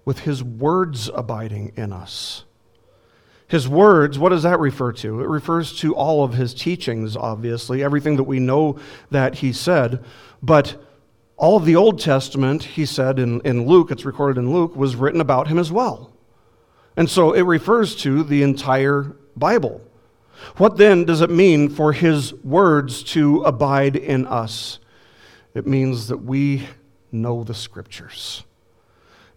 [0.06, 2.46] with his words abiding in us.
[3.48, 5.22] His words, what does that refer to?
[5.22, 8.80] It refers to all of his teachings, obviously, everything that we know
[9.12, 10.04] that he said.
[10.42, 10.82] But
[11.38, 14.96] all of the Old Testament, he said in, in Luke, it's recorded in Luke, was
[14.96, 16.12] written about him as well.
[16.96, 19.82] And so it refers to the entire Bible.
[20.58, 24.80] What then does it mean for his words to abide in us?
[25.54, 26.68] It means that we
[27.12, 28.44] know the scriptures.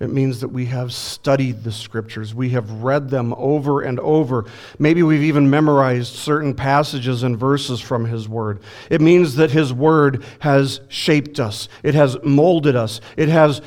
[0.01, 2.33] It means that we have studied the scriptures.
[2.33, 4.45] We have read them over and over.
[4.79, 8.61] Maybe we've even memorized certain passages and verses from His Word.
[8.91, 13.61] It means that His Word has shaped us, it has molded us, it has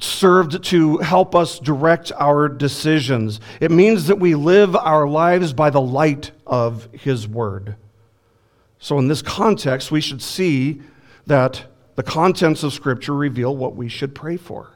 [0.00, 3.38] served to help us direct our decisions.
[3.60, 7.76] It means that we live our lives by the light of His Word.
[8.78, 10.80] So, in this context, we should see
[11.26, 14.73] that the contents of Scripture reveal what we should pray for.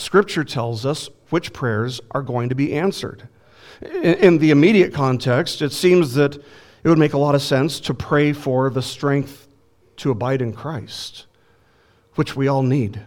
[0.00, 3.28] Scripture tells us which prayers are going to be answered.
[4.02, 7.94] In the immediate context, it seems that it would make a lot of sense to
[7.94, 9.46] pray for the strength
[9.96, 11.26] to abide in Christ,
[12.14, 13.00] which we all need.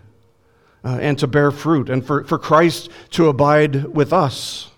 [0.84, 4.70] uh, and to bear fruit, and for, for Christ to abide with us.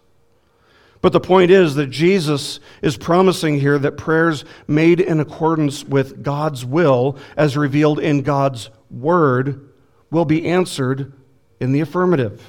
[1.01, 6.23] But the point is that Jesus is promising here that prayers made in accordance with
[6.23, 9.69] God's will, as revealed in God's word,
[10.09, 11.13] will be answered
[11.59, 12.41] in the affirmative.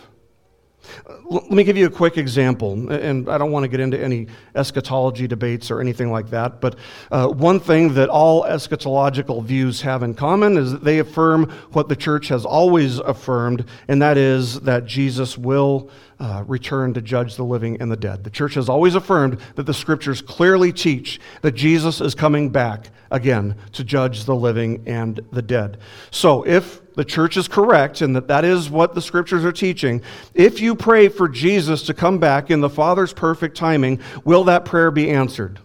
[1.28, 4.28] Let me give you a quick example, and I don't want to get into any
[4.54, 6.76] eschatology debates or anything like that, but
[7.10, 11.88] uh, one thing that all eschatological views have in common is that they affirm what
[11.88, 15.90] the church has always affirmed, and that is that Jesus will
[16.20, 18.22] uh, return to judge the living and the dead.
[18.22, 22.90] The church has always affirmed that the scriptures clearly teach that Jesus is coming back
[23.10, 25.78] again to judge the living and the dead.
[26.10, 30.02] So if the church is correct and that that is what the scriptures are teaching,
[30.34, 34.64] if you pray for Jesus to come back in the Father's perfect timing, will that
[34.64, 35.60] prayer be answered?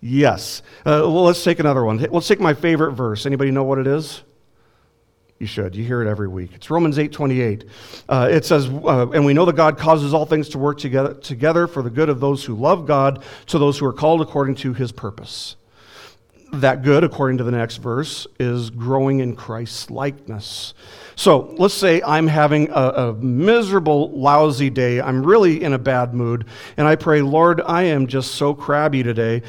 [0.00, 0.62] Yes.
[0.80, 1.98] Uh, well, let's take another one.
[1.98, 3.24] Let's take my favorite verse.
[3.24, 4.22] Anybody know what it is?
[5.38, 5.74] You should.
[5.74, 6.50] You hear it every week.
[6.54, 7.64] It's Romans 8 28.
[8.08, 11.14] Uh, it says, uh, And we know that God causes all things to work together,
[11.14, 14.56] together for the good of those who love God, to those who are called according
[14.56, 15.56] to his purpose
[16.52, 20.74] that good, according to the next verse, is growing in Christ's likeness.
[21.16, 25.00] So let's say I'm having a, a, miserable, lousy day.
[25.00, 26.46] I'm really in a bad mood.
[26.76, 29.42] And I pray, Lord, I am just so crabby today,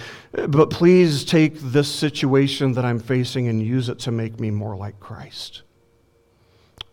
[0.48, 4.76] but please take this situation that I'm facing and use it to make me more
[4.76, 5.62] like Christ.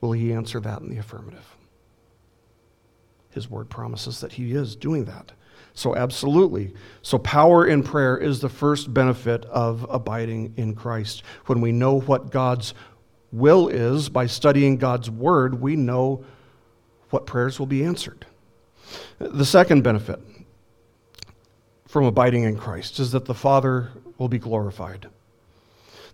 [0.00, 1.56] Will He answer that in the affirmative?
[3.30, 5.32] His word promises that He is doing that.
[5.78, 6.74] So, absolutely.
[7.02, 11.22] So, power in prayer is the first benefit of abiding in Christ.
[11.46, 12.74] When we know what God's
[13.30, 16.24] will is by studying God's word, we know
[17.10, 18.26] what prayers will be answered.
[19.20, 20.18] The second benefit
[21.86, 25.06] from abiding in Christ is that the Father will be glorified.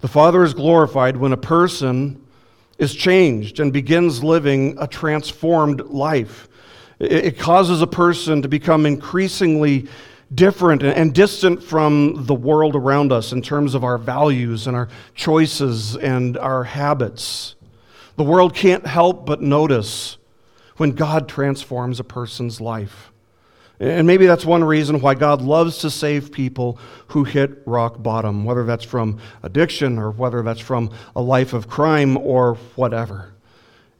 [0.03, 2.23] The Father is glorified when a person
[2.77, 6.51] is changed and begins living a transformed life.
[7.11, 9.89] It causes a person to become increasingly
[10.35, 14.89] different and distant from the world around us in terms of our values and our
[15.15, 17.55] choices and our habits.
[18.17, 20.17] The world can't help but notice
[20.77, 23.13] when God transforms a person's life.
[23.81, 26.79] And maybe that's one reason why God loves to save people
[27.09, 31.69] who hit rock bottom, whether that's from addiction or whether that's from a life of
[31.69, 33.35] crime or whatever.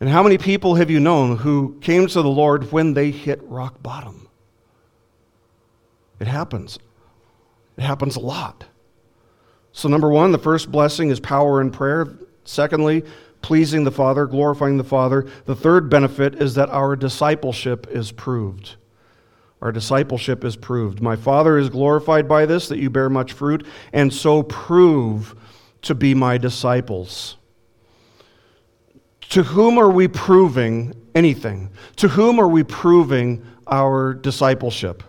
[0.05, 3.43] And how many people have you known who came to the Lord when they hit
[3.45, 4.29] rock bottom?
[6.21, 6.79] It happens.
[7.79, 8.67] It happens a lot.
[9.73, 12.19] So, number one, the first blessing is power in prayer.
[12.45, 13.03] Secondly,
[13.41, 15.27] pleasing the Father, glorifying the Father.
[15.47, 18.75] The third benefit is that our discipleship is proved.
[19.63, 21.01] Our discipleship is proved.
[21.01, 25.35] My Father is glorified by this, that you bear much fruit, and so prove
[25.81, 27.39] to be my disciples.
[29.31, 31.71] To whom are we proving anything?
[31.97, 35.03] To whom are we proving our discipleship?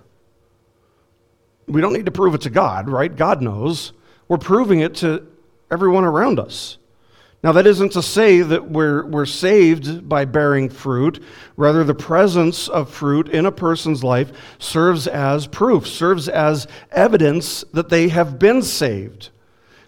[1.68, 3.16] We don't need to prove it to God, right?
[3.16, 3.94] God knows.
[4.28, 5.28] We're proving it to
[5.72, 6.78] everyone around us.
[7.44, 11.22] Now, that isn't to say that we're, we're saved by bearing fruit.
[11.58, 17.64] Rather, the presence of fruit in a person's life serves as proof, serves as evidence
[17.72, 19.30] that they have been saved.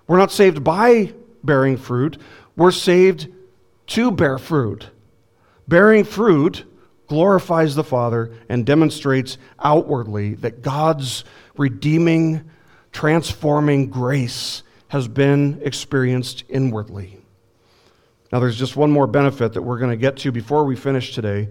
[0.05, 1.13] We're not saved by
[1.43, 2.19] bearing fruit,
[2.55, 3.27] we're saved
[3.87, 4.89] to bear fruit.
[5.67, 6.65] Bearing fruit
[7.07, 11.23] glorifies the Father and demonstrates outwardly that God's
[11.57, 12.49] redeeming,
[12.91, 17.17] transforming grace has been experienced inwardly.
[18.31, 21.15] Now, there's just one more benefit that we're going to get to before we finish
[21.15, 21.49] today.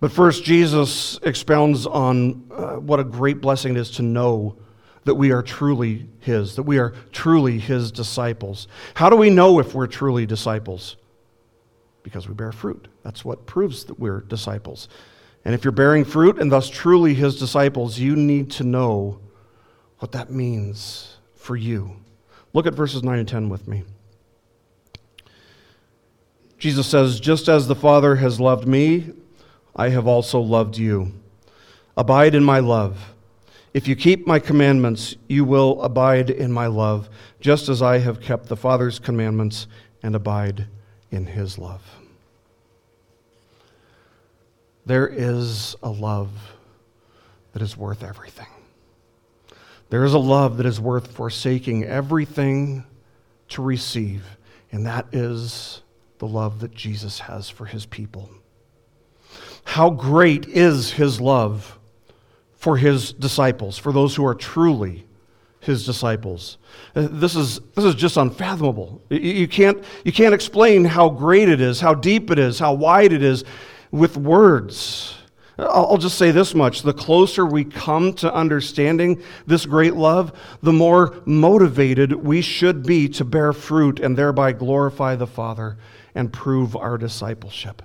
[0.00, 4.56] But first, Jesus expounds on uh, what a great blessing it is to know
[5.04, 8.66] that we are truly His, that we are truly His disciples.
[8.94, 10.96] How do we know if we're truly disciples?
[12.02, 12.88] Because we bear fruit.
[13.02, 14.88] That's what proves that we're disciples.
[15.44, 19.20] And if you're bearing fruit and thus truly his disciples, you need to know
[19.98, 21.96] what that means for you.
[22.52, 23.84] Look at verses 9 and 10 with me.
[26.58, 29.12] Jesus says, Just as the Father has loved me,
[29.74, 31.12] I have also loved you.
[31.96, 33.14] Abide in my love.
[33.72, 37.08] If you keep my commandments, you will abide in my love,
[37.40, 39.68] just as I have kept the Father's commandments
[40.02, 40.66] and abide
[41.10, 41.82] in his love.
[44.86, 46.30] There is a love
[47.52, 48.46] that is worth everything.
[49.90, 52.84] There is a love that is worth forsaking everything
[53.48, 54.24] to receive,
[54.70, 55.82] and that is
[56.18, 58.30] the love that Jesus has for his people.
[59.64, 61.78] How great is his love
[62.54, 65.06] for his disciples, for those who are truly
[65.60, 66.58] his disciples.
[66.96, 69.02] Uh, this is, this is just unfathomable.
[69.10, 73.12] You can't, you can't explain how great it is, how deep it is, how wide
[73.12, 73.44] it is
[73.90, 75.16] with words.
[75.58, 80.32] I'll just say this much the closer we come to understanding this great love,
[80.62, 85.76] the more motivated we should be to bear fruit and thereby glorify the Father
[86.14, 87.82] and prove our discipleship.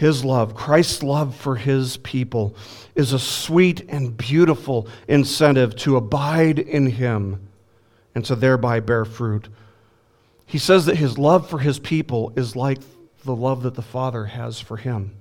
[0.00, 2.56] His love, Christ's love for his people,
[2.94, 7.46] is a sweet and beautiful incentive to abide in him
[8.14, 9.50] and to thereby bear fruit.
[10.46, 12.78] He says that his love for his people is like
[13.26, 15.16] the love that the Father has for him.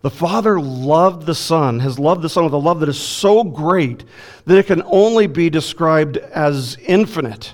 [0.00, 3.44] The Father loved the Son, has loved the Son with a love that is so
[3.44, 4.04] great
[4.46, 7.52] that it can only be described as infinite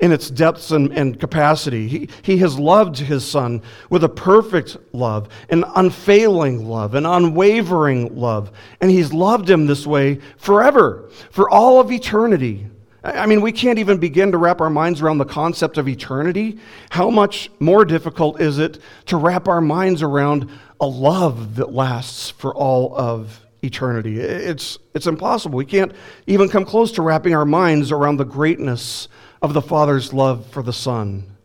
[0.00, 1.86] in its depths and, and, capacity.
[1.86, 8.16] He, he has loved his Son with a perfect love, an unfailing love, an unwavering
[8.16, 8.50] love.
[8.80, 12.66] And he's loved him this way forever, for all of eternity.
[13.02, 16.58] I mean, we can't even begin to wrap our minds around the concept of eternity.
[16.90, 22.30] How much more difficult is it to wrap our minds around a love that lasts
[22.30, 24.20] for all of eternity?
[24.20, 25.56] It's, it's impossible.
[25.56, 25.92] We can't
[26.26, 29.08] even come close to wrapping our minds around the greatness
[29.42, 31.36] of the Father's love for the Son.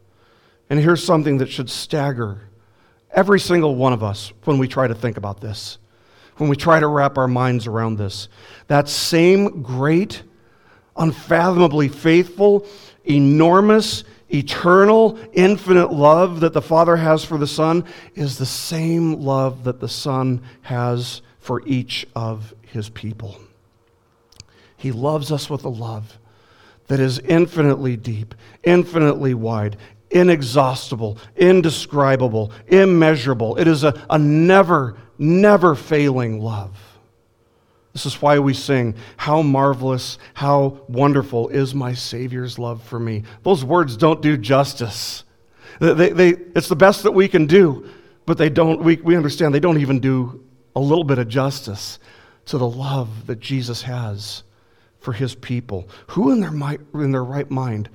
[0.70, 2.41] And here's something that should stagger
[3.11, 5.78] every single one of us when we try to think about this,
[6.38, 8.28] when we try to wrap our minds around this.
[8.68, 10.24] That same great,
[10.97, 12.68] unfathomably faithful,
[13.05, 17.86] enormous, eternal, infinite love that the Father has for the Son
[18.16, 23.39] is the same love that the Son has for each of his people.
[24.78, 26.18] He loves us with a love
[26.88, 28.34] that is infinitely deep,
[28.64, 29.78] infinitely wide,
[30.10, 33.58] inexhaustible, indescribable, immeasurable.
[33.58, 36.76] It is a, a never, never failing love.
[37.93, 43.22] This is why we sing, How marvelous, how wonderful is my Savior's love for me.
[43.43, 45.24] Those words don't do justice.
[45.80, 47.88] They, they, it's the best that we can do,
[48.26, 50.45] but they don't, we, we understand they don't even do
[50.76, 52.00] a little bit of justice
[52.46, 54.44] to the love that Jesus has
[55.00, 55.88] for his people.
[56.08, 57.90] Who in their, might, in their right mind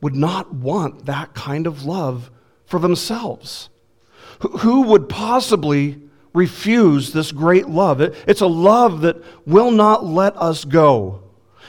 [0.00, 2.30] would not want that kind of love
[2.66, 3.68] for themselves?
[4.60, 6.00] Who would possibly
[6.32, 8.00] refuse this great love?
[8.00, 9.16] It's a love that
[9.46, 11.22] will not let us go.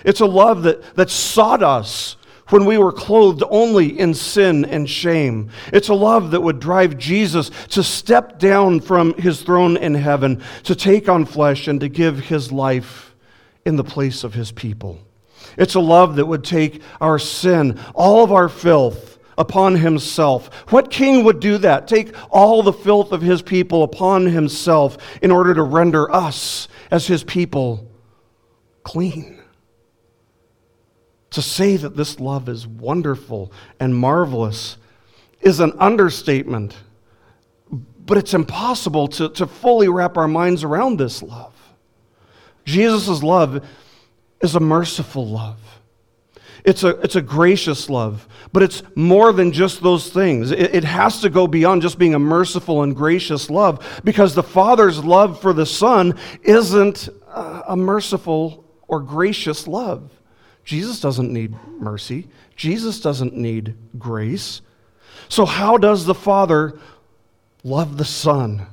[0.04, 2.18] It's a love that, that sought us
[2.50, 5.50] when we were clothed only in sin and shame.
[5.72, 10.44] It's a love that would drive Jesus to step down from his throne in heaven,
[10.64, 13.16] to take on flesh, and to give his life
[13.66, 15.00] in the place of his people.
[15.58, 20.54] It's a love that would take our sin, all of our filth, upon himself.
[20.72, 21.88] What king would do that?
[21.88, 27.08] Take all the filth of his people upon himself in order to render us, as
[27.08, 27.90] his people,
[28.84, 29.43] clean.
[31.34, 34.78] To say that this love is wonderful and marvelous
[35.42, 36.76] is an understatement,
[38.06, 41.54] but it's impossible to, to fully wrap our minds around this love.
[42.66, 43.66] Jesus' love
[44.42, 45.58] is a merciful love.
[46.64, 50.52] It's a, it's a gracious love, but it's more than just those things.
[50.52, 54.44] It, it has to go beyond just being a merciful and gracious love because the
[54.44, 60.12] Father's love for the Son isn't a, a merciful or gracious love.
[60.64, 64.62] Jesus doesn't need mercy, Jesus doesn't need grace.
[65.30, 66.80] So, how does the Father
[67.64, 68.68] love the Son?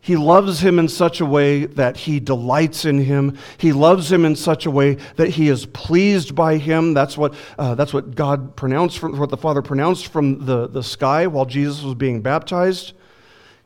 [0.00, 3.36] He loves him in such a way that he delights in him.
[3.58, 6.94] He loves him in such a way that he is pleased by him.
[6.94, 10.82] That's what, uh, that's what God pronounced, from, what the Father pronounced from the, the
[10.82, 12.94] sky while Jesus was being baptized.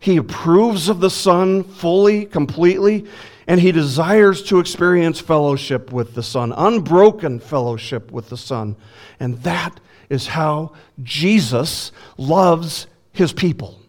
[0.00, 3.06] He approves of the Son fully, completely,
[3.46, 8.76] and he desires to experience fellowship with the Son, unbroken fellowship with the Son.
[9.18, 10.72] And that is how
[11.02, 13.80] Jesus loves his people.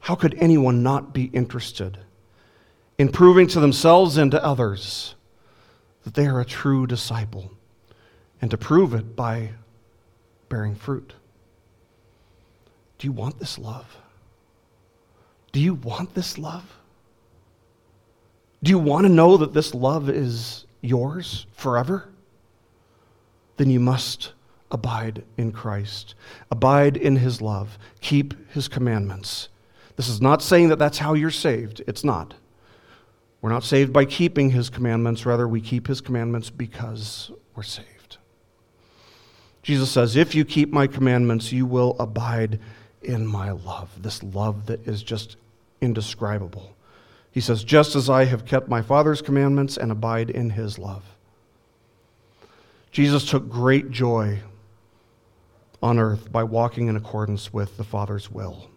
[0.00, 1.98] How could anyone not be interested
[2.98, 5.14] in proving to themselves and to others
[6.04, 7.50] that they are a true disciple
[8.40, 9.50] and to prove it by
[10.48, 11.14] bearing fruit?
[12.98, 13.96] Do you want this love?
[15.52, 16.64] Do you want this love?
[18.64, 22.08] Do you want to know that this love is yours forever?
[23.58, 24.32] Then you must
[24.72, 26.16] abide in Christ,
[26.50, 29.48] abide in his love, keep his commandments
[29.96, 31.82] this is not saying that that's how you're saved.
[31.86, 32.34] It's not.
[33.40, 35.26] We're not saved by keeping his commandments.
[35.26, 38.16] Rather, we keep his commandments because we're saved.
[39.62, 42.58] Jesus says, If you keep my commandments, you will abide
[43.02, 44.02] in my love.
[44.02, 45.36] This love that is just
[45.80, 46.74] indescribable.
[47.34, 51.02] He says, Just as I have kept my Father's commandments and abide in his love.
[52.92, 54.38] Jesus took great joy
[55.82, 58.70] on earth by walking in accordance with the Father's will.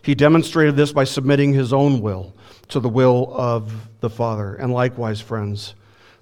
[0.00, 2.32] He demonstrated this by submitting his own will
[2.68, 4.54] to the will of the Father.
[4.54, 5.74] And likewise, friends,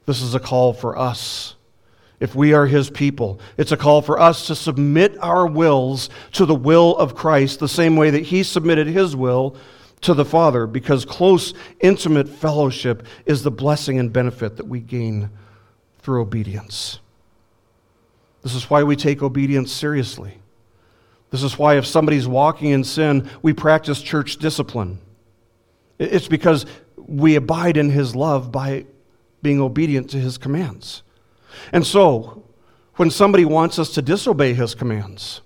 [0.06, 1.54] this is a call for us.
[2.18, 6.44] If we are his people, it's a call for us to submit our wills to
[6.44, 9.56] the will of Christ the same way that he submitted his will
[10.02, 15.30] to the Father, because close, intimate fellowship is the blessing and benefit that we gain
[15.98, 17.00] through obedience.
[18.42, 20.38] This is why we take obedience seriously.
[21.30, 24.98] This is why, if somebody's walking in sin, we practice church discipline.
[25.98, 28.86] It's because we abide in his love by
[29.42, 31.02] being obedient to his commands.
[31.72, 32.44] And so,
[32.96, 35.40] when somebody wants us to disobey his commands,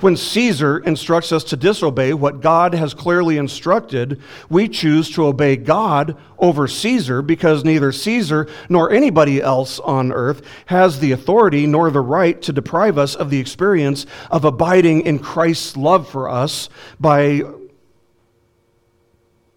[0.00, 5.56] when Caesar instructs us to disobey what God has clearly instructed, we choose to obey
[5.56, 11.90] God over Caesar because neither Caesar nor anybody else on earth has the authority nor
[11.90, 16.68] the right to deprive us of the experience of abiding in Christ's love for us
[16.98, 17.42] by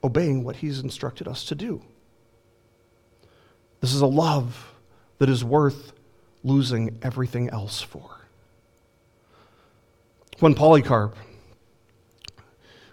[0.04, 1.82] obeying what he's instructed us to do.
[3.80, 4.74] This is a love
[5.18, 5.94] that is worth
[6.44, 8.23] losing everything else for.
[10.44, 11.16] When Polycarp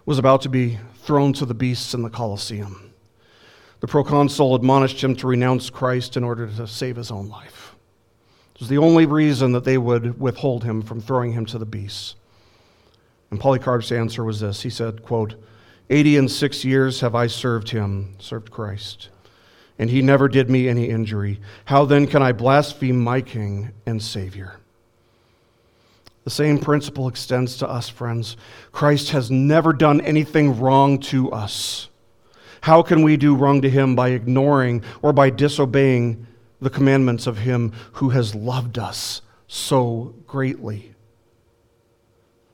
[0.07, 2.93] was about to be thrown to the beasts in the Colosseum,
[3.81, 7.75] the proconsul admonished him to renounce Christ in order to save his own life.
[8.55, 11.67] It was the only reason that they would withhold him from throwing him to the
[11.67, 12.15] beasts.
[13.33, 15.35] And Polycarp's answer was this He said, quote,
[15.91, 19.09] Eighty and six years have I served him, served Christ,
[19.77, 21.41] and he never did me any injury.
[21.65, 24.61] How then can I blaspheme my King and Savior?
[26.31, 28.37] The same principle extends to us, friends.
[28.71, 31.89] Christ has never done anything wrong to us.
[32.61, 36.29] How can we do wrong to him by ignoring or by disobeying
[36.61, 40.95] the commandments of him who has loved us so greatly?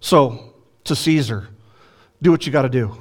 [0.00, 0.54] So,
[0.84, 1.48] to Caesar,
[2.22, 2.96] do what you got to do.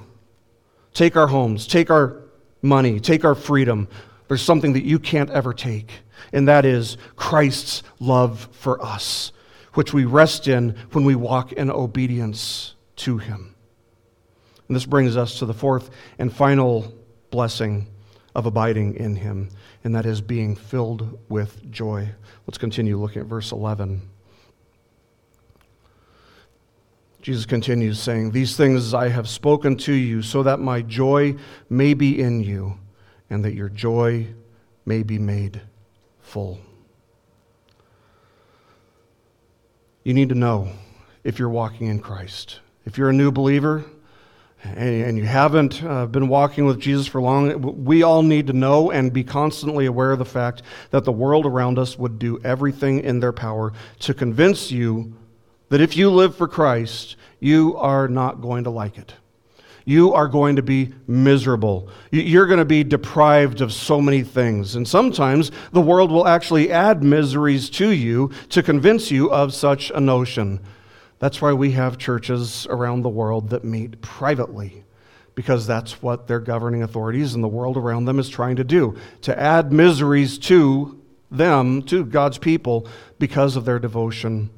[0.94, 2.22] Take our homes, take our
[2.62, 3.88] money, take our freedom.
[4.28, 5.90] There's something that you can't ever take,
[6.34, 9.32] and that is Christ's love for us
[9.76, 13.56] which we rest in when we walk in obedience to Him.
[14.68, 16.94] And this brings us to the fourth and final
[17.30, 17.88] blessing
[18.34, 19.50] of abiding in Him,
[19.84, 22.10] and that is being filled with joy.
[22.48, 24.02] Let's continue looking at verse 11.
[27.22, 31.36] Jesus continues saying, These things I have spoken to you so that my joy
[31.70, 32.78] may be in you
[33.30, 34.28] and that your joy
[34.86, 35.62] may be made
[36.22, 36.60] full.
[40.06, 40.70] You need to know
[41.24, 42.60] if you're walking in Christ.
[42.86, 43.84] If you're a new believer
[44.64, 48.92] and, you haven't uh, been walking with Jesus for long, we all need to know
[48.92, 53.00] and be constantly aware of the fact that the world around us would do everything
[53.00, 55.16] in their power to convince you
[55.70, 59.16] that if you live for Christ, you are not going to like it
[59.86, 61.90] you are going to be miserable.
[62.12, 64.76] You're going to be deprived of so many things.
[64.76, 69.92] And sometimes the world will actually add miseries to you to convince you of such
[69.92, 70.60] a notion.
[71.20, 74.84] That's why we have churches around the world that meet privately,
[75.36, 78.98] because that's what their governing authorities and the world around them is trying to do
[79.22, 82.88] to add miseries to them, to God's people,
[83.20, 84.50] because of their devotion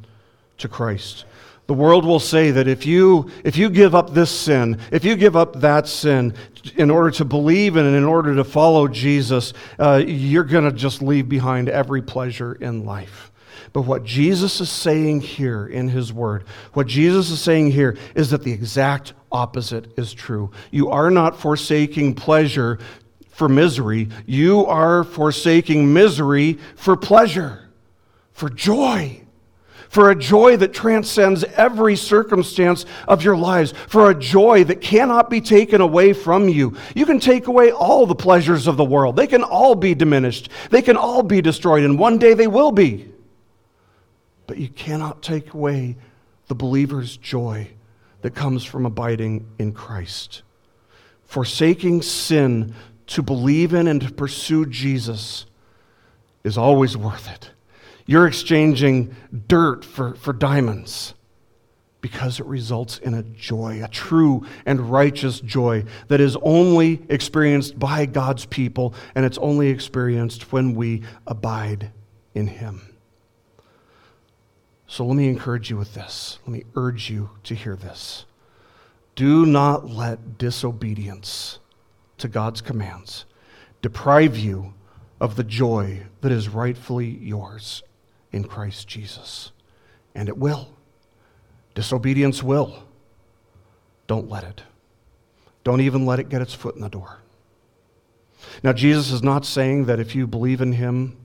[0.58, 1.26] to Christ.
[1.68, 5.18] The world will say that if you, if you give up this sin, if you
[5.18, 6.34] give up that sin
[6.78, 11.02] in order to believe and in order to follow Jesus, uh, you're going to just
[11.02, 13.32] leave behind every pleasure in life.
[13.74, 18.30] But what Jesus is saying here in his word, what Jesus is saying here is
[18.30, 20.52] that the exact opposite is true.
[20.72, 22.80] You are not forsaking pleasure
[23.28, 27.70] for misery, you are forsaking misery for pleasure,
[28.32, 29.22] for joy
[29.90, 35.30] for a joy that transcends every circumstance of your lives, for a joy that cannot
[35.30, 36.76] be taken away from you.
[36.96, 40.50] You can take away all the pleasures of the world, they can all be diminished,
[40.70, 43.12] they can all be destroyed, and one day they will be.
[44.46, 45.98] But you cannot take away
[46.48, 47.70] the believer's joy
[48.22, 50.42] that comes from abiding in Christ.
[51.26, 52.74] Forsaking sin
[53.08, 55.46] to believe in and to pursue Jesus
[56.44, 57.52] is always worth it.
[58.08, 59.14] You're exchanging
[59.48, 61.14] dirt for, for diamonds
[62.00, 67.78] because it results in a joy, a true and righteous joy that is only experienced
[67.78, 71.92] by God's people, and it's only experienced when we abide
[72.34, 72.96] in Him.
[74.88, 76.40] So let me encourage you with this.
[76.46, 78.24] Let me urge you to hear this.
[79.16, 81.60] Do not let disobedience
[82.20, 83.26] to God's commands
[83.82, 84.76] deprive you
[85.20, 87.84] of the joy that is rightfully yours
[88.32, 89.52] in Christ Jesus.
[90.16, 90.70] And it will.
[91.76, 92.84] Disobedience will.
[94.08, 94.64] Don't let it.
[95.64, 97.20] Don't even let it get its foot in the door.
[98.64, 101.18] Now, Jesus is not saying that if you believe in him,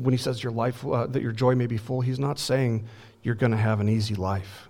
[0.00, 2.86] when he says your life, uh, that your joy may be full, he's not saying
[3.22, 4.68] you're going to have an easy life.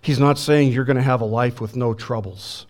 [0.00, 2.66] He's not saying you're going to have a life with no troubles.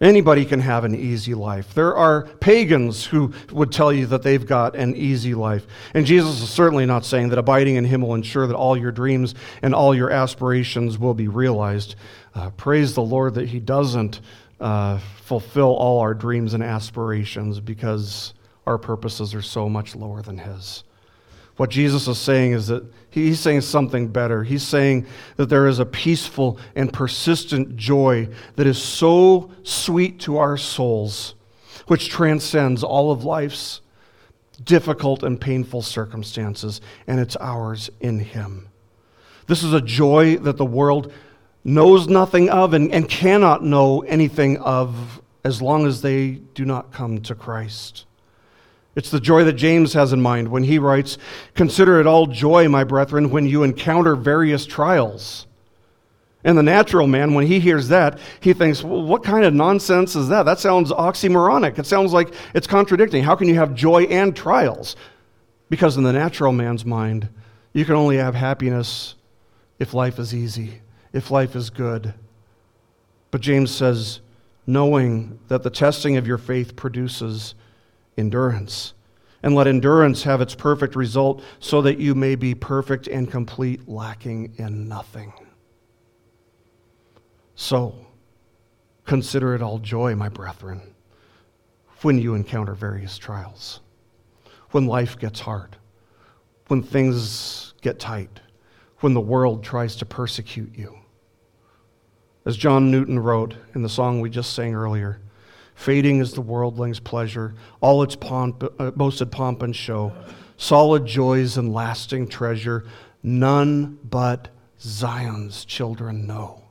[0.00, 1.72] Anybody can have an easy life.
[1.72, 5.66] There are pagans who would tell you that they've got an easy life.
[5.94, 8.92] And Jesus is certainly not saying that abiding in Him will ensure that all your
[8.92, 11.94] dreams and all your aspirations will be realized.
[12.34, 14.20] Uh, praise the Lord that He doesn't
[14.60, 18.34] uh, fulfill all our dreams and aspirations because
[18.66, 20.84] our purposes are so much lower than His.
[21.56, 24.44] What Jesus is saying is that he's saying something better.
[24.44, 30.36] He's saying that there is a peaceful and persistent joy that is so sweet to
[30.36, 31.34] our souls,
[31.86, 33.80] which transcends all of life's
[34.64, 38.68] difficult and painful circumstances, and it's ours in Him.
[39.46, 41.12] This is a joy that the world
[41.64, 46.92] knows nothing of and, and cannot know anything of as long as they do not
[46.92, 48.05] come to Christ.
[48.96, 51.18] It's the joy that James has in mind when he writes,
[51.54, 55.46] Consider it all joy, my brethren, when you encounter various trials.
[56.42, 60.14] And the natural man, when he hears that, he thinks, well, what kind of nonsense
[60.14, 60.44] is that?
[60.44, 61.78] That sounds oxymoronic.
[61.78, 63.24] It sounds like it's contradicting.
[63.24, 64.94] How can you have joy and trials?
[65.68, 67.28] Because in the natural man's mind,
[67.72, 69.16] you can only have happiness
[69.80, 70.80] if life is easy,
[71.12, 72.14] if life is good.
[73.32, 74.20] But James says,
[74.68, 77.56] knowing that the testing of your faith produces
[78.16, 78.94] endurance.
[79.42, 83.88] And let endurance have its perfect result so that you may be perfect and complete,
[83.88, 85.32] lacking in nothing.
[87.54, 87.94] So,
[89.04, 90.82] consider it all joy, my brethren,
[92.02, 93.80] when you encounter various trials,
[94.70, 95.76] when life gets hard,
[96.66, 98.40] when things get tight,
[99.00, 100.98] when the world tries to persecute you.
[102.44, 105.20] As John Newton wrote in the song we just sang earlier,
[105.76, 110.12] Fading is the worldling's pleasure, all its pomp, uh, boasted pomp and show,
[110.56, 112.84] solid joys and lasting treasure,
[113.22, 114.48] none but
[114.80, 116.62] Zion's children know.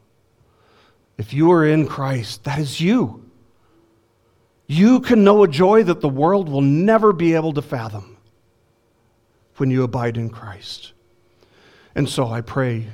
[1.17, 3.29] If you are in Christ, that is you.
[4.67, 8.17] You can know a joy that the world will never be able to fathom
[9.57, 10.93] when you abide in Christ.
[11.93, 12.87] And so I pray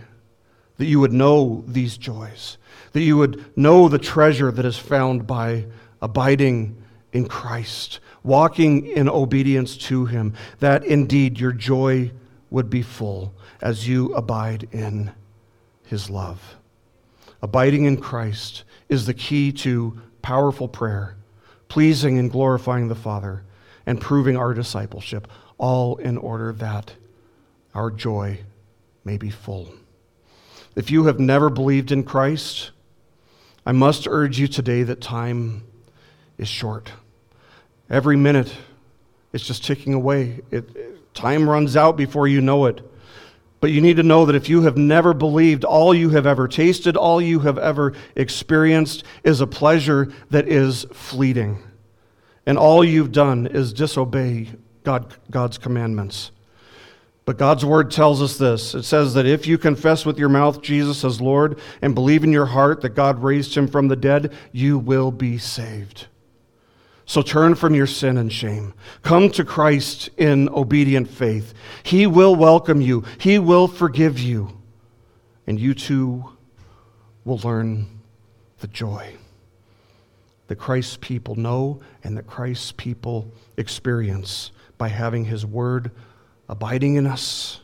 [0.77, 2.57] that you would know these joys,
[2.91, 5.67] that you would know the treasure that is found by
[6.01, 6.83] abiding
[7.13, 12.11] in Christ, walking in obedience to Him, that indeed your joy
[12.49, 15.11] would be full as you abide in
[15.85, 16.55] His love.
[17.41, 21.15] Abiding in Christ is the key to powerful prayer,
[21.67, 23.43] pleasing and glorifying the Father,
[23.85, 25.27] and proving our discipleship,
[25.57, 26.93] all in order that
[27.73, 28.39] our joy
[29.03, 29.73] may be full.
[30.75, 32.71] If you have never believed in Christ,
[33.65, 35.63] I must urge you today that time
[36.41, 36.91] is short.
[37.89, 38.53] Every minute
[39.31, 40.41] is just ticking away.
[40.49, 42.81] It, it, time runs out before you know it.
[43.61, 46.47] But you need to know that if you have never believed, all you have ever
[46.47, 51.61] tasted, all you have ever experienced is a pleasure that is fleeting.
[52.47, 54.49] And all you've done is disobey
[54.83, 56.31] God, God's commandments.
[57.23, 58.73] But God's word tells us this.
[58.73, 62.31] It says that if you confess with your mouth Jesus as Lord and believe in
[62.31, 66.07] your heart that God raised him from the dead, you will be saved.
[67.11, 68.73] So turn from your sin and shame.
[69.01, 71.53] Come to Christ in obedient faith.
[71.83, 74.57] He will welcome you, He will forgive you,
[75.45, 76.23] and you too
[77.25, 77.99] will learn
[78.61, 79.13] the joy
[80.47, 85.91] that Christ's people know and that Christ's people experience by having His Word
[86.47, 87.59] abiding in us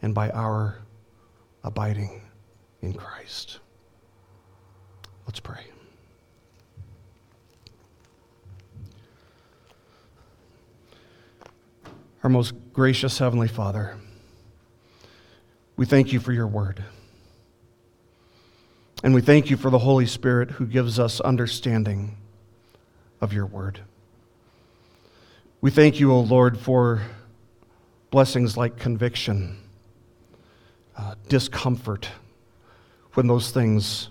[0.00, 0.78] and by our
[1.62, 2.22] abiding
[2.80, 3.58] in Christ.
[5.26, 5.71] Let's pray.
[12.22, 13.96] Our most gracious Heavenly Father,
[15.76, 16.84] we thank you for your word.
[19.02, 22.16] And we thank you for the Holy Spirit who gives us understanding
[23.20, 23.80] of your word.
[25.60, 27.02] We thank you, O Lord, for
[28.12, 29.58] blessings like conviction,
[30.96, 32.08] uh, discomfort,
[33.14, 34.10] when those things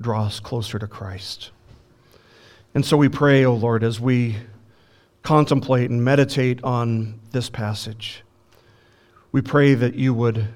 [0.00, 1.50] draw us closer to Christ.
[2.74, 4.36] And so we pray, O Lord, as we
[5.24, 8.22] contemplate and meditate on this passage.
[9.32, 10.46] We pray that you would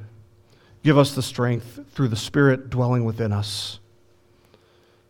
[0.85, 3.81] give us the strength through the Spirit dwelling within us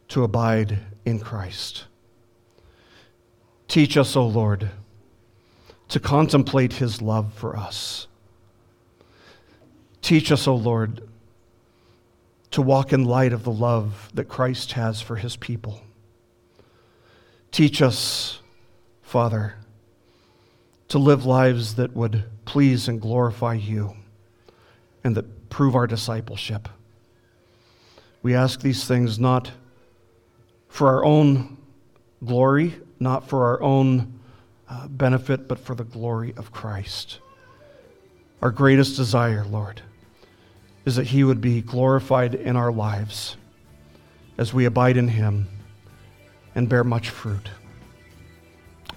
[0.09, 1.85] to abide in Christ.
[3.67, 4.71] Teach us, O Lord,
[5.89, 8.07] to contemplate his love for us.
[10.01, 11.03] Teach us, O Lord,
[12.53, 15.83] to walk in light of the love that Christ has for his people.
[17.51, 18.41] Teach us,
[19.09, 19.55] Father,
[20.89, 23.97] to live lives that would please and glorify you
[25.03, 26.69] and that prove our discipleship.
[28.23, 29.51] We ask these things not
[30.69, 31.57] for our own
[32.23, 34.21] glory, not for our own
[34.69, 37.21] uh, benefit, but for the glory of Christ.
[38.43, 39.81] Our greatest desire, Lord,
[40.85, 43.39] is that He would be glorified in our lives
[44.37, 45.49] as we abide in Him
[46.55, 47.49] and bear much fruit,